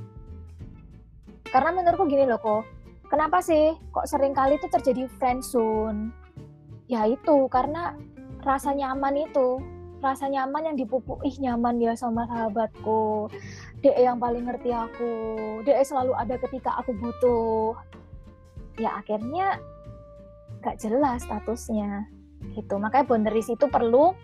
Karena 1.51 1.75
menurutku 1.75 2.07
gini 2.07 2.23
loh 2.23 2.39
kok, 2.39 2.63
kenapa 3.11 3.43
sih 3.43 3.75
kok 3.91 4.07
sering 4.07 4.31
kali 4.31 4.55
itu 4.55 4.71
terjadi 4.71 5.11
friendzone? 5.19 6.15
Ya 6.87 7.03
itu 7.11 7.51
karena 7.51 7.97
rasa 8.39 8.71
nyaman 8.71 9.25
itu 9.27 9.59
rasa 10.05 10.29
nyaman 10.29 10.69
yang 10.69 10.77
dipupuk 10.77 11.17
ih 11.25 11.33
nyaman 11.41 11.81
ya 11.81 11.97
sama 11.97 12.29
sahabatku 12.29 13.25
dia 13.85 13.93
yang 14.01 14.17
paling 14.17 14.49
ngerti 14.49 14.73
aku. 14.73 15.13
Dia 15.61 15.77
selalu 15.85 16.17
ada 16.17 16.41
ketika 16.41 16.73
aku 16.81 16.97
butuh. 16.97 17.77
Ya 18.81 18.97
akhirnya 18.97 19.61
gak 20.65 20.81
jelas 20.81 21.21
statusnya. 21.21 22.09
Gitu. 22.57 22.73
Makanya 22.81 23.05
boundaries 23.05 23.53
itu 23.53 23.69
perlu 23.69 24.17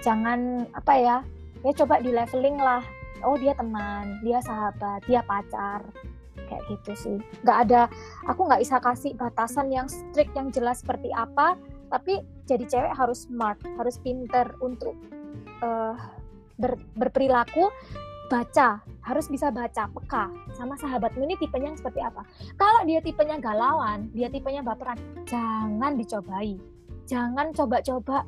jangan 0.00 0.64
apa 0.72 0.96
ya 0.96 1.16
ya 1.60 1.72
coba 1.76 2.00
di 2.00 2.08
leveling 2.08 2.56
lah. 2.56 2.80
Oh 3.20 3.36
dia 3.36 3.52
teman 3.52 4.16
dia 4.24 4.40
sahabat 4.40 5.04
dia 5.04 5.20
pacar. 5.28 5.84
Kayak 6.48 6.64
gitu 6.72 6.92
sih. 6.96 7.16
Nggak 7.44 7.58
ada 7.68 7.82
aku 8.24 8.48
nggak 8.48 8.64
bisa 8.64 8.80
kasih 8.80 9.12
batasan 9.12 9.68
yang 9.68 9.92
strict 9.92 10.32
yang 10.32 10.48
jelas 10.48 10.80
seperti 10.80 11.12
apa. 11.12 11.60
Tapi 11.92 12.24
jadi 12.48 12.64
cewek 12.64 12.96
harus 12.96 13.28
smart 13.28 13.60
harus 13.76 14.00
pinter 14.00 14.56
untuk 14.64 14.96
uh, 15.60 16.00
ber, 16.56 16.80
berperilaku 16.96 17.68
baca 18.30 18.78
harus 19.02 19.26
bisa 19.26 19.50
baca 19.50 19.90
peka 19.90 20.30
sama 20.54 20.78
sahabatmu 20.78 21.26
ini 21.26 21.34
tipenya 21.42 21.74
yang 21.74 21.78
seperti 21.78 21.98
apa. 21.98 22.22
Kalau 22.54 22.86
dia 22.86 23.02
tipenya 23.02 23.42
galauan 23.42 24.06
dia 24.14 24.30
tipenya 24.30 24.62
baperan 24.62 24.96
jangan 25.26 25.98
dicobai. 25.98 26.54
Jangan 27.10 27.50
coba-coba 27.50 28.22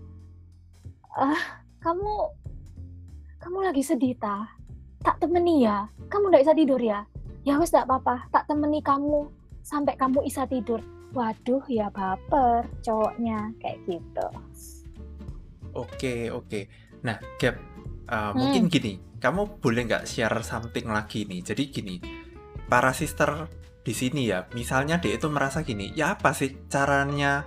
uh, 1.14 1.42
kamu 1.78 2.14
kamu 3.38 3.58
lagi 3.62 3.82
sedih 3.86 4.18
ta? 4.18 4.50
Tak 5.06 5.22
temeni 5.22 5.62
ya? 5.62 5.86
Kamu 6.10 6.34
nggak 6.34 6.42
bisa 6.50 6.54
tidur 6.58 6.82
ya? 6.82 7.06
Ya 7.46 7.58
wes 7.62 7.70
tidak 7.70 7.86
apa-apa. 7.86 8.26
Tak 8.34 8.50
temeni 8.50 8.82
kamu 8.82 9.30
sampai 9.62 9.94
kamu 9.94 10.26
bisa 10.26 10.50
tidur. 10.50 10.82
Waduh 11.14 11.62
ya 11.70 11.90
baper 11.94 12.66
cowoknya 12.82 13.54
kayak 13.62 13.78
gitu. 13.86 14.26
Oke 15.78 16.30
oke. 16.34 16.66
Nah 17.06 17.18
Gap, 17.38 17.58
uh, 18.10 18.30
hmm. 18.30 18.38
mungkin 18.38 18.62
gini, 18.70 18.98
kamu 19.22 19.62
boleh 19.62 19.86
nggak 19.86 20.04
share 20.04 20.42
something 20.42 20.90
lagi 20.90 21.22
nih? 21.22 21.40
Jadi 21.46 21.62
gini, 21.70 21.96
para 22.66 22.90
sister 22.90 23.46
di 23.86 23.94
sini 23.94 24.26
ya, 24.26 24.50
misalnya 24.52 24.98
dia 24.98 25.14
itu 25.14 25.30
merasa 25.30 25.62
gini, 25.62 25.94
ya 25.94 26.18
apa 26.18 26.34
sih 26.34 26.66
caranya 26.66 27.46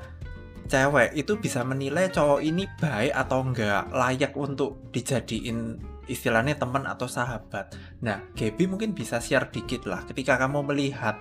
cewek 0.71 1.13
itu 1.13 1.38
bisa 1.38 1.61
menilai 1.61 2.09
cowok 2.09 2.41
ini 2.41 2.63
baik 2.79 3.13
atau 3.13 3.43
enggak 3.43 3.91
layak 3.91 4.33
untuk 4.33 4.89
dijadiin 4.95 5.77
istilahnya 6.07 6.57
teman 6.57 6.88
atau 6.88 7.05
sahabat. 7.05 7.75
Nah, 8.01 8.23
Gaby 8.33 8.71
mungkin 8.71 8.95
bisa 8.95 9.19
share 9.19 9.51
dikit 9.51 9.85
lah 9.85 10.07
ketika 10.07 10.39
kamu 10.39 10.65
melihat 10.65 11.19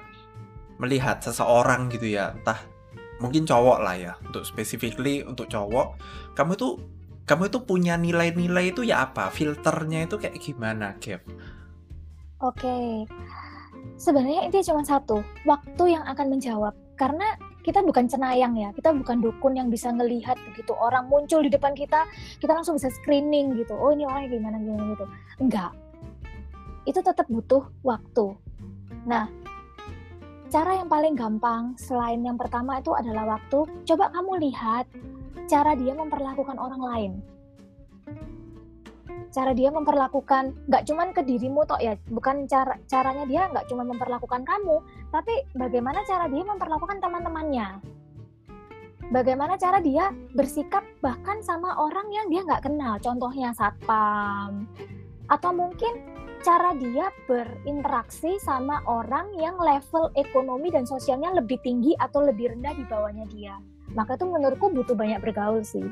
melihat 0.78 1.22
seseorang 1.22 1.86
gitu 1.92 2.18
ya 2.18 2.34
entah 2.34 2.58
mungkin 3.22 3.46
cowok 3.46 3.78
lah 3.78 3.94
ya 3.94 4.12
untuk 4.26 4.42
specifically 4.42 5.22
untuk 5.22 5.46
cowok 5.46 5.94
kamu 6.34 6.58
itu 6.58 6.68
kamu 7.24 7.48
itu 7.48 7.58
punya 7.64 7.96
nilai-nilai 7.96 8.76
itu 8.76 8.84
ya 8.84 9.08
apa? 9.08 9.32
Filternya 9.32 10.04
itu 10.04 10.20
kayak 10.20 10.36
gimana 10.36 10.92
Gap? 11.00 11.24
Oke. 12.44 13.08
Sebenarnya 13.96 14.44
intinya 14.44 14.74
cuma 14.74 14.82
satu 14.84 15.24
waktu 15.48 15.96
yang 15.96 16.04
akan 16.04 16.36
menjawab. 16.36 16.76
Karena 16.94 17.24
kita 17.64 17.80
bukan 17.80 18.04
cenayang 18.04 18.60
ya 18.60 18.68
kita 18.76 18.92
bukan 18.92 19.24
dukun 19.24 19.56
yang 19.56 19.72
bisa 19.72 19.88
ngelihat 19.88 20.36
begitu 20.52 20.76
orang 20.76 21.08
muncul 21.08 21.40
di 21.40 21.48
depan 21.48 21.72
kita 21.72 22.04
kita 22.36 22.52
langsung 22.52 22.76
bisa 22.76 22.92
screening 22.92 23.56
gitu. 23.56 23.72
Oh 23.72 23.88
ini 23.88 24.04
orangnya 24.04 24.36
gimana 24.36 24.60
gimana 24.60 24.84
gitu. 24.92 25.06
Enggak. 25.40 25.72
Itu 26.84 27.00
tetap 27.00 27.24
butuh 27.32 27.64
waktu. 27.80 28.36
Nah 29.08 29.32
Cara 30.52 30.78
yang 30.78 30.86
paling 30.86 31.18
gampang 31.18 31.74
selain 31.74 32.22
yang 32.22 32.38
pertama 32.38 32.78
itu 32.78 32.94
adalah 32.94 33.26
waktu. 33.26 33.66
Coba 33.90 34.06
kamu 34.14 34.38
lihat 34.38 34.86
cara 35.44 35.76
dia 35.76 35.92
memperlakukan 35.92 36.56
orang 36.56 36.82
lain. 36.82 37.12
cara 39.34 39.50
dia 39.50 39.66
memperlakukan 39.66 40.70
nggak 40.70 40.86
cuman 40.86 41.10
ke 41.10 41.26
dirimu 41.26 41.66
toh 41.66 41.74
ya 41.82 41.98
bukan 42.06 42.46
cara 42.46 42.78
caranya 42.86 43.26
dia 43.26 43.50
nggak 43.50 43.66
cuma 43.66 43.82
memperlakukan 43.82 44.46
kamu 44.46 44.78
tapi 45.10 45.42
bagaimana 45.58 46.06
cara 46.06 46.30
dia 46.30 46.46
memperlakukan 46.46 47.02
teman-temannya? 47.02 47.82
Bagaimana 49.10 49.58
cara 49.58 49.82
dia 49.82 50.14
bersikap 50.38 50.86
bahkan 51.02 51.42
sama 51.42 51.74
orang 51.82 52.14
yang 52.14 52.30
dia 52.30 52.46
nggak 52.46 52.62
kenal 52.62 52.94
contohnya 53.02 53.50
satpam. 53.58 54.70
Atau 55.26 55.50
mungkin 55.50 56.14
cara 56.46 56.76
dia 56.78 57.10
berinteraksi 57.26 58.38
sama 58.38 58.86
orang 58.86 59.34
yang 59.34 59.58
level 59.58 60.14
ekonomi 60.14 60.70
dan 60.70 60.86
sosialnya 60.86 61.34
lebih 61.34 61.58
tinggi 61.64 61.96
atau 61.98 62.22
lebih 62.22 62.54
rendah 62.54 62.74
di 62.76 62.84
bawahnya 62.86 63.26
dia 63.32 63.56
maka 63.94 64.18
itu 64.18 64.26
menurutku 64.26 64.68
butuh 64.74 64.98
banyak 64.98 65.22
bergaul 65.22 65.62
sih 65.62 65.86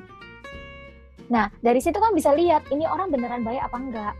Nah, 1.32 1.48
dari 1.64 1.80
situ 1.80 1.96
kan 1.96 2.12
bisa 2.12 2.36
lihat 2.36 2.68
ini 2.68 2.84
orang 2.84 3.09
beneran 3.09 3.40
baik 3.40 3.64
apa 3.64 3.76
enggak. 3.80 4.14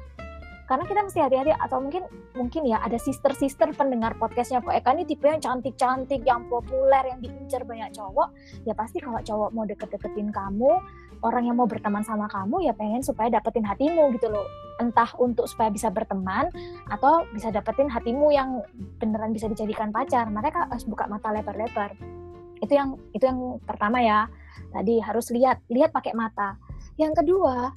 Karena 0.64 0.88
kita 0.88 1.04
mesti 1.04 1.20
hati-hati 1.20 1.52
atau 1.52 1.84
mungkin 1.84 2.08
mungkin 2.32 2.64
ya 2.64 2.80
ada 2.80 2.96
sister-sister 2.96 3.76
pendengar 3.76 4.16
podcastnya 4.16 4.64
Kok 4.64 4.72
Eka 4.72 4.96
ini 4.96 5.04
tipe 5.04 5.28
yang 5.28 5.42
cantik-cantik, 5.42 6.24
yang 6.24 6.48
populer, 6.48 7.04
yang 7.12 7.20
diincar 7.20 7.68
banyak 7.68 7.92
cowok. 7.92 8.32
Ya 8.64 8.72
pasti 8.72 9.04
kalau 9.04 9.20
cowok 9.20 9.52
mau 9.52 9.68
deket-deketin 9.68 10.32
kamu, 10.32 10.80
orang 11.20 11.44
yang 11.44 11.60
mau 11.60 11.68
berteman 11.68 12.00
sama 12.00 12.24
kamu 12.32 12.64
ya 12.64 12.72
pengen 12.72 13.04
supaya 13.04 13.28
dapetin 13.28 13.68
hatimu 13.68 14.08
gitu 14.16 14.32
loh. 14.32 14.48
Entah 14.80 15.12
untuk 15.20 15.44
supaya 15.44 15.68
bisa 15.68 15.92
berteman 15.92 16.48
atau 16.88 17.28
bisa 17.36 17.52
dapetin 17.52 17.92
hatimu 17.92 18.32
yang 18.32 18.64
beneran 18.96 19.36
bisa 19.36 19.52
dijadikan 19.52 19.92
pacar. 19.92 20.24
Mereka 20.32 20.72
harus 20.72 20.88
buka 20.88 21.04
mata 21.04 21.28
lebar-lebar. 21.28 22.21
Itu 22.62 22.72
yang 22.72 22.94
itu 23.12 23.24
yang 23.26 23.58
pertama 23.66 23.98
ya. 23.98 24.30
Tadi 24.72 25.02
harus 25.02 25.28
lihat, 25.34 25.60
lihat 25.68 25.92
pakai 25.92 26.16
mata 26.16 26.56
yang 27.00 27.16
kedua, 27.16 27.72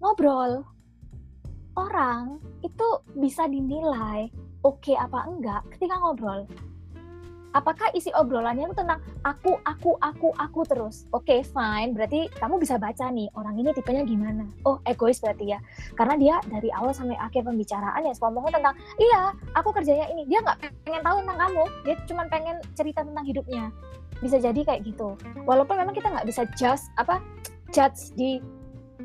ngobrol. 0.00 0.60
Orang 1.78 2.42
itu 2.60 2.88
bisa 3.16 3.46
dinilai 3.46 4.28
oke 4.66 4.82
okay 4.82 4.96
apa 4.98 5.24
enggak 5.24 5.62
ketika 5.72 5.96
ngobrol. 5.96 6.44
Apakah 7.56 7.88
isi 7.96 8.12
obrolannya 8.12 8.68
itu 8.68 8.76
tentang 8.76 9.00
aku, 9.24 9.56
aku, 9.64 9.96
aku, 10.04 10.28
aku 10.36 10.60
terus? 10.68 11.08
Oke, 11.16 11.32
okay, 11.32 11.40
fine. 11.40 11.96
Berarti 11.96 12.28
kamu 12.36 12.60
bisa 12.60 12.76
baca 12.76 13.08
nih 13.08 13.24
orang 13.40 13.56
ini 13.56 13.72
tipenya 13.72 14.04
gimana. 14.04 14.44
Oh, 14.68 14.76
egois 14.84 15.16
berarti 15.16 15.56
ya. 15.56 15.58
Karena 15.96 16.20
dia 16.20 16.34
dari 16.44 16.68
awal 16.76 16.92
sampai 16.92 17.16
akhir 17.16 17.48
pembicaraan 17.48 18.04
ya 18.04 18.12
ngomongnya 18.20 18.60
tentang, 18.60 18.76
iya, 19.00 19.32
aku 19.56 19.72
kerjanya 19.72 20.12
ini. 20.12 20.28
Dia 20.28 20.44
nggak 20.44 20.58
pengen 20.84 21.00
tahu 21.00 21.16
tentang 21.24 21.38
kamu. 21.40 21.64
Dia 21.88 21.94
cuma 22.04 22.22
pengen 22.28 22.56
cerita 22.76 23.00
tentang 23.00 23.24
hidupnya. 23.24 23.72
Bisa 24.18 24.42
jadi 24.42 24.60
kayak 24.66 24.82
gitu. 24.86 25.14
Walaupun 25.46 25.78
memang 25.78 25.94
kita 25.94 26.10
nggak 26.10 26.26
bisa 26.26 26.42
just 26.58 26.90
apa 26.98 27.22
judge 27.70 28.12
di 28.18 28.42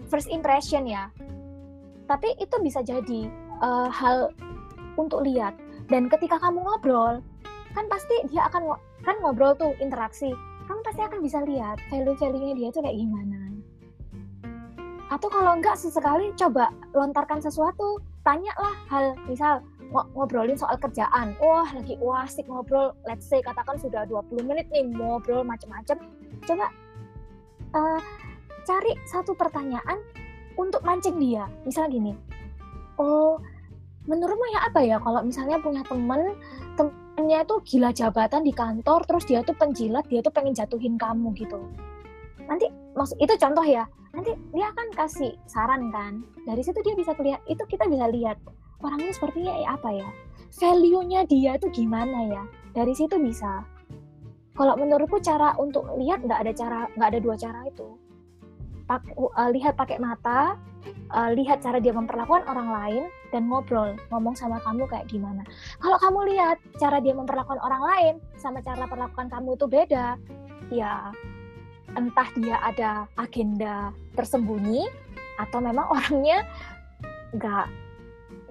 first 0.10 0.30
impression 0.30 0.88
ya. 0.90 1.10
Tapi 2.10 2.36
itu 2.42 2.56
bisa 2.62 2.82
jadi 2.84 3.30
uh, 3.62 3.88
hal 3.90 4.34
untuk 5.00 5.24
lihat. 5.24 5.56
Dan 5.88 6.08
ketika 6.08 6.40
kamu 6.40 6.64
ngobrol 6.64 7.20
kan 7.74 7.86
pasti 7.90 8.14
dia 8.30 8.46
akan 8.48 8.78
kan 9.04 9.16
ngobrol 9.22 9.54
tuh 9.58 9.74
interaksi. 9.82 10.32
Kamu 10.64 10.80
pasti 10.86 11.02
akan 11.04 11.20
bisa 11.20 11.44
lihat 11.44 11.76
value-value-nya 11.92 12.56
dia 12.56 12.70
tuh 12.72 12.82
kayak 12.86 12.96
gimana. 12.96 13.52
Atau 15.12 15.28
kalau 15.30 15.60
enggak 15.60 15.76
sesekali 15.76 16.32
coba 16.40 16.72
lontarkan 16.96 17.44
sesuatu 17.44 18.00
tanyalah 18.24 18.74
hal 18.88 19.14
misal 19.28 19.60
ngobrolin 19.94 20.58
soal 20.58 20.74
kerjaan 20.82 21.38
wah 21.38 21.70
lagi 21.70 21.94
asik 22.02 22.50
ngobrol 22.50 22.98
let's 23.06 23.30
say 23.30 23.40
katakan 23.46 23.78
sudah 23.78 24.10
20 24.10 24.42
menit 24.50 24.66
nih 24.74 24.90
ngobrol 24.90 25.46
macam-macam 25.46 26.02
coba 26.44 26.68
uh, 27.78 28.02
cari 28.64 28.92
satu 29.06 29.36
pertanyaan 29.36 30.00
untuk 30.56 30.82
mancing 30.86 31.18
dia. 31.18 31.50
Misalnya 31.66 31.90
gini, 31.98 32.12
oh 33.02 33.42
menurutmu 34.06 34.46
ya 34.52 34.68
apa 34.68 34.80
ya 34.84 34.98
kalau 35.00 35.24
misalnya 35.24 35.58
punya 35.60 35.82
temen, 35.88 36.36
temennya 36.76 37.40
itu 37.48 37.56
gila 37.74 37.90
jabatan 37.96 38.42
di 38.44 38.54
kantor, 38.54 39.02
terus 39.08 39.24
dia 39.28 39.42
tuh 39.42 39.56
penjilat, 39.56 40.06
dia 40.08 40.20
tuh 40.22 40.34
pengen 40.34 40.54
jatuhin 40.56 40.96
kamu 41.00 41.34
gitu. 41.38 41.60
Nanti 42.46 42.68
maksud 42.94 43.18
itu 43.18 43.34
contoh 43.40 43.66
ya, 43.66 43.88
nanti 44.12 44.36
dia 44.52 44.66
akan 44.70 44.88
kasih 44.94 45.34
saran 45.48 45.90
kan. 45.90 46.22
Dari 46.44 46.62
situ 46.62 46.80
dia 46.84 46.96
bisa 46.96 47.16
lihat, 47.18 47.42
itu 47.48 47.64
kita 47.66 47.88
bisa 47.88 48.06
lihat 48.12 48.38
orang 48.84 49.00
ini 49.02 49.14
sepertinya 49.16 49.54
ya 49.56 49.68
apa 49.80 49.90
ya, 49.90 50.10
value-nya 50.60 51.22
dia 51.26 51.56
tuh 51.58 51.72
gimana 51.72 52.30
ya. 52.30 52.44
Dari 52.76 52.94
situ 52.94 53.16
bisa. 53.18 53.64
Kalau 54.54 54.78
menurutku 54.78 55.18
cara 55.24 55.58
untuk 55.58 55.88
lihat 55.98 56.22
nggak 56.22 56.40
ada 56.46 56.54
cara, 56.54 56.80
nggak 56.94 57.10
ada 57.10 57.20
dua 57.24 57.36
cara 57.40 57.66
itu 57.66 58.04
pak, 58.88 59.02
uh, 59.16 59.50
lihat 59.52 59.80
pakai 59.80 59.98
mata, 60.00 60.60
uh, 61.16 61.32
lihat 61.34 61.64
cara 61.64 61.80
dia 61.80 61.96
memperlakukan 61.96 62.44
orang 62.48 62.70
lain 62.70 63.04
dan 63.32 63.48
ngobrol, 63.48 63.96
ngomong 64.12 64.36
sama 64.36 64.60
kamu 64.62 64.86
kayak 64.92 65.08
gimana. 65.10 65.42
Kalau 65.80 65.98
kamu 65.98 66.36
lihat 66.36 66.58
cara 66.78 67.00
dia 67.00 67.16
memperlakukan 67.16 67.60
orang 67.64 67.84
lain 67.84 68.14
sama 68.38 68.60
cara 68.62 68.86
perlakukan 68.86 69.32
kamu 69.32 69.56
itu 69.56 69.66
beda, 69.66 70.08
ya 70.70 71.10
entah 71.94 72.30
dia 72.38 72.58
ada 72.62 72.92
agenda 73.22 73.94
tersembunyi 74.18 74.90
atau 75.38 75.62
memang 75.62 75.90
orangnya 75.90 76.46
nggak 77.34 77.66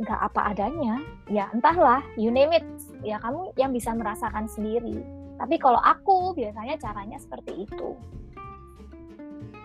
nggak 0.01 0.21
apa 0.33 0.57
adanya 0.57 0.97
ya 1.29 1.53
entahlah 1.53 2.01
you 2.17 2.33
name 2.33 2.53
it 2.55 2.65
ya 3.05 3.21
kamu 3.21 3.53
yang 3.61 3.75
bisa 3.75 3.93
merasakan 3.93 4.49
sendiri 4.49 5.05
tapi 5.37 5.59
kalau 5.61 5.81
aku 5.83 6.33
biasanya 6.33 6.79
caranya 6.81 7.19
seperti 7.19 7.67
itu 7.67 7.99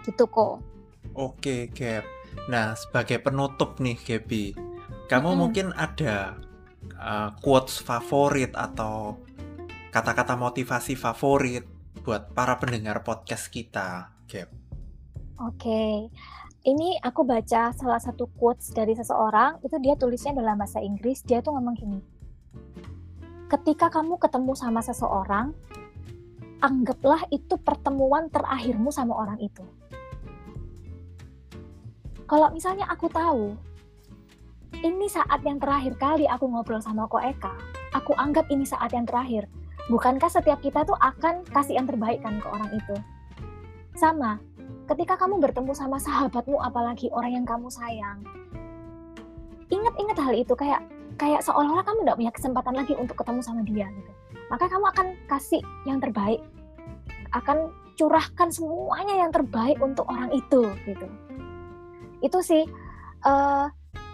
gitu 0.08 0.24
kok. 0.32 0.64
Oke, 1.14 1.68
Gap. 1.76 2.08
Nah, 2.48 2.74
sebagai 2.80 3.20
penutup 3.20 3.78
nih, 3.84 4.00
Gaby, 4.00 4.56
kamu 5.12 5.30
hmm. 5.36 5.40
mungkin 5.40 5.68
ada 5.76 6.40
uh, 6.96 7.36
quotes 7.44 7.84
favorit 7.84 8.56
atau 8.56 9.20
kata-kata 9.92 10.40
motivasi 10.40 10.96
favorit 10.96 11.68
buat 12.08 12.32
para 12.32 12.56
pendengar 12.56 13.04
podcast 13.04 13.52
kita, 13.52 14.16
Gap? 14.32 14.50
Oke. 15.44 16.08
Ini 16.68 17.00
aku 17.00 17.24
baca 17.24 17.72
salah 17.72 18.02
satu 18.04 18.28
quotes 18.36 18.76
dari 18.76 18.92
seseorang, 18.92 19.64
itu 19.64 19.80
dia 19.80 19.96
tulisnya 19.96 20.36
dalam 20.36 20.60
bahasa 20.60 20.84
Inggris, 20.84 21.24
dia 21.24 21.40
tuh 21.40 21.56
ngomong 21.56 21.80
gini. 21.80 22.04
Ketika 23.48 23.88
kamu 23.88 24.20
ketemu 24.20 24.52
sama 24.52 24.84
seseorang, 24.84 25.56
anggaplah 26.60 27.24
itu 27.32 27.56
pertemuan 27.56 28.28
terakhirmu 28.28 28.92
sama 28.92 29.16
orang 29.16 29.40
itu 29.40 29.64
kalau 32.28 32.52
misalnya 32.52 32.84
aku 32.92 33.08
tahu 33.08 33.56
ini 34.84 35.08
saat 35.08 35.42
yang 35.48 35.58
terakhir 35.58 35.96
kali 35.96 36.28
aku 36.28 36.46
ngobrol 36.52 36.84
sama 36.84 37.08
Ko 37.08 37.18
Eka, 37.24 37.56
aku 37.96 38.12
anggap 38.20 38.46
ini 38.52 38.68
saat 38.68 38.94
yang 38.94 39.08
terakhir. 39.08 39.48
Bukankah 39.88 40.28
setiap 40.28 40.60
kita 40.60 40.84
tuh 40.84 41.00
akan 41.00 41.48
kasih 41.50 41.80
yang 41.80 41.88
terbaik 41.88 42.20
kan 42.20 42.38
ke 42.44 42.48
orang 42.52 42.68
itu? 42.76 42.96
Sama, 43.96 44.38
ketika 44.88 45.20
kamu 45.20 45.44
bertemu 45.44 45.72
sama 45.76 46.00
sahabatmu 46.00 46.58
apalagi 46.64 47.12
orang 47.12 47.44
yang 47.44 47.46
kamu 47.48 47.68
sayang. 47.68 48.24
Ingat-ingat 49.68 50.18
hal 50.18 50.34
itu 50.36 50.56
kayak 50.56 50.80
kayak 51.20 51.44
seolah-olah 51.44 51.84
kamu 51.84 52.08
tidak 52.08 52.18
punya 52.18 52.34
kesempatan 52.34 52.74
lagi 52.74 52.94
untuk 52.96 53.16
ketemu 53.20 53.42
sama 53.44 53.62
dia 53.68 53.88
gitu. 53.92 54.12
Maka 54.48 54.72
kamu 54.72 54.86
akan 54.96 55.08
kasih 55.28 55.60
yang 55.84 56.00
terbaik. 56.00 56.40
Akan 57.36 57.76
curahkan 57.98 58.54
semuanya 58.54 59.28
yang 59.28 59.32
terbaik 59.34 59.82
untuk 59.82 60.06
orang 60.08 60.30
itu 60.32 60.70
gitu 60.86 61.10
itu 62.22 62.40
sih 62.42 62.64
uh, 63.26 63.70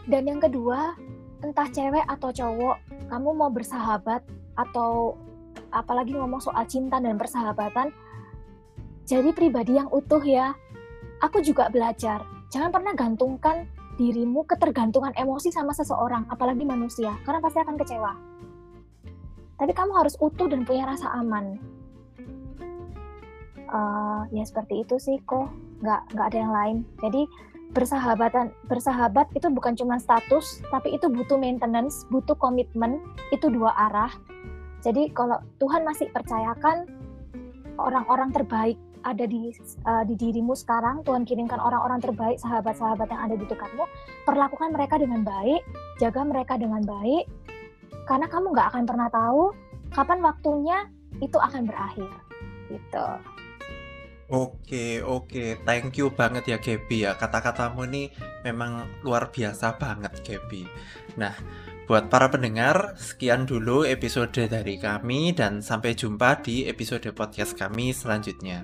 dan 0.07 0.23
yang 0.27 0.39
kedua 0.39 0.95
entah 1.43 1.67
cewek 1.67 2.03
atau 2.07 2.31
cowok 2.31 2.77
kamu 3.11 3.29
mau 3.35 3.51
bersahabat 3.51 4.23
atau 4.55 5.19
apalagi 5.71 6.15
ngomong 6.15 6.39
soal 6.39 6.63
cinta 6.67 6.99
dan 6.99 7.19
persahabatan 7.19 7.91
jadi 9.03 9.35
pribadi 9.35 9.75
yang 9.75 9.91
utuh 9.91 10.23
ya. 10.23 10.55
Aku 11.23 11.39
juga 11.39 11.71
belajar 11.71 12.23
jangan 12.53 12.69
pernah 12.69 12.93
gantungkan 12.93 13.65
dirimu 13.97 14.45
ketergantungan 14.45 15.13
emosi 15.17 15.49
sama 15.49 15.73
seseorang 15.73 16.29
apalagi 16.29 16.61
manusia 16.61 17.17
karena 17.25 17.41
pasti 17.41 17.59
akan 17.65 17.75
kecewa. 17.81 18.13
Tapi 19.57 19.71
kamu 19.73 19.91
harus 19.97 20.13
utuh 20.21 20.45
dan 20.45 20.61
punya 20.61 20.85
rasa 20.85 21.09
aman. 21.17 21.57
Uh, 23.73 24.21
ya 24.29 24.45
seperti 24.45 24.85
itu 24.85 25.01
sih 25.01 25.17
kok. 25.25 25.49
Nggak 25.81 26.13
nggak 26.13 26.27
ada 26.29 26.37
yang 26.37 26.53
lain. 26.53 26.77
Jadi 27.01 27.21
bersahabatan 27.73 28.53
bersahabat 28.69 29.33
itu 29.33 29.49
bukan 29.49 29.73
cuma 29.73 29.97
status 29.97 30.61
tapi 30.69 30.93
itu 30.93 31.09
butuh 31.09 31.41
maintenance 31.41 32.05
butuh 32.13 32.37
komitmen 32.37 33.01
itu 33.33 33.49
dua 33.49 33.73
arah. 33.89 34.13
Jadi 34.85 35.09
kalau 35.09 35.41
Tuhan 35.57 35.81
masih 35.81 36.11
percayakan 36.13 36.85
orang-orang 37.81 38.29
terbaik 38.29 38.77
ada 39.03 39.27
di 39.27 39.51
uh, 39.85 40.03
di 40.07 40.15
dirimu 40.15 40.55
sekarang 40.55 41.03
Tuhan 41.03 41.27
kirimkan 41.27 41.59
orang-orang 41.59 41.99
terbaik 41.99 42.39
sahabat-sahabat 42.39 43.07
yang 43.11 43.21
ada 43.29 43.35
di 43.35 43.45
dekatmu 43.45 43.85
perlakukan 44.23 44.71
mereka 44.71 44.95
dengan 44.97 45.21
baik 45.27 45.61
jaga 45.99 46.21
mereka 46.23 46.55
dengan 46.55 46.81
baik 46.83 47.27
karena 48.07 48.27
kamu 48.27 48.51
nggak 48.51 48.67
akan 48.73 48.83
pernah 48.87 49.07
tahu 49.11 49.51
kapan 49.93 50.19
waktunya 50.23 50.77
itu 51.21 51.37
akan 51.37 51.69
berakhir 51.69 52.09
gitu 52.71 53.07
Oke, 54.33 55.03
oke. 55.03 55.61
Thank 55.61 56.01
you 56.01 56.09
banget 56.09 56.49
ya 56.49 56.57
Gaby 56.57 57.05
ya. 57.05 57.13
Kata-katamu 57.13 57.85
ini 57.85 58.09
memang 58.41 58.87
luar 59.05 59.29
biasa 59.29 59.77
banget 59.77 60.25
Gaby. 60.25 60.65
Nah, 61.21 61.37
buat 61.85 62.07
para 62.07 62.31
pendengar, 62.31 62.95
sekian 62.95 63.43
dulu 63.43 63.83
episode 63.83 64.33
dari 64.33 64.79
kami 64.79 65.35
dan 65.35 65.59
sampai 65.59 65.93
jumpa 65.93 66.39
di 66.41 66.65
episode 66.65 67.05
podcast 67.11 67.59
kami 67.59 67.93
selanjutnya. 67.93 68.63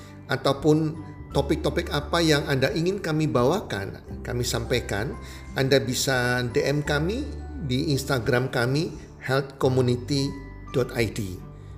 ataupun 0.31 0.95
topik-topik 1.35 1.91
apa 1.91 2.23
yang 2.23 2.47
Anda 2.47 2.71
ingin 2.71 3.03
kami 3.03 3.27
bawakan, 3.27 3.99
kami 4.23 4.43
sampaikan, 4.47 5.11
Anda 5.59 5.83
bisa 5.83 6.47
DM 6.47 6.87
kami 6.87 7.27
di 7.67 7.91
Instagram 7.91 8.47
kami 8.47 8.95
healthcommunity 9.21 10.31
id 10.73 11.19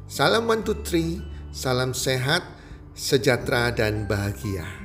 Salam 0.05 0.45
one 0.45 0.61
two 0.61 0.77
three, 0.85 1.25
salam 1.49 1.97
sehat, 1.97 2.45
sejahtera 2.93 3.73
dan 3.73 4.05
bahagia. 4.05 4.82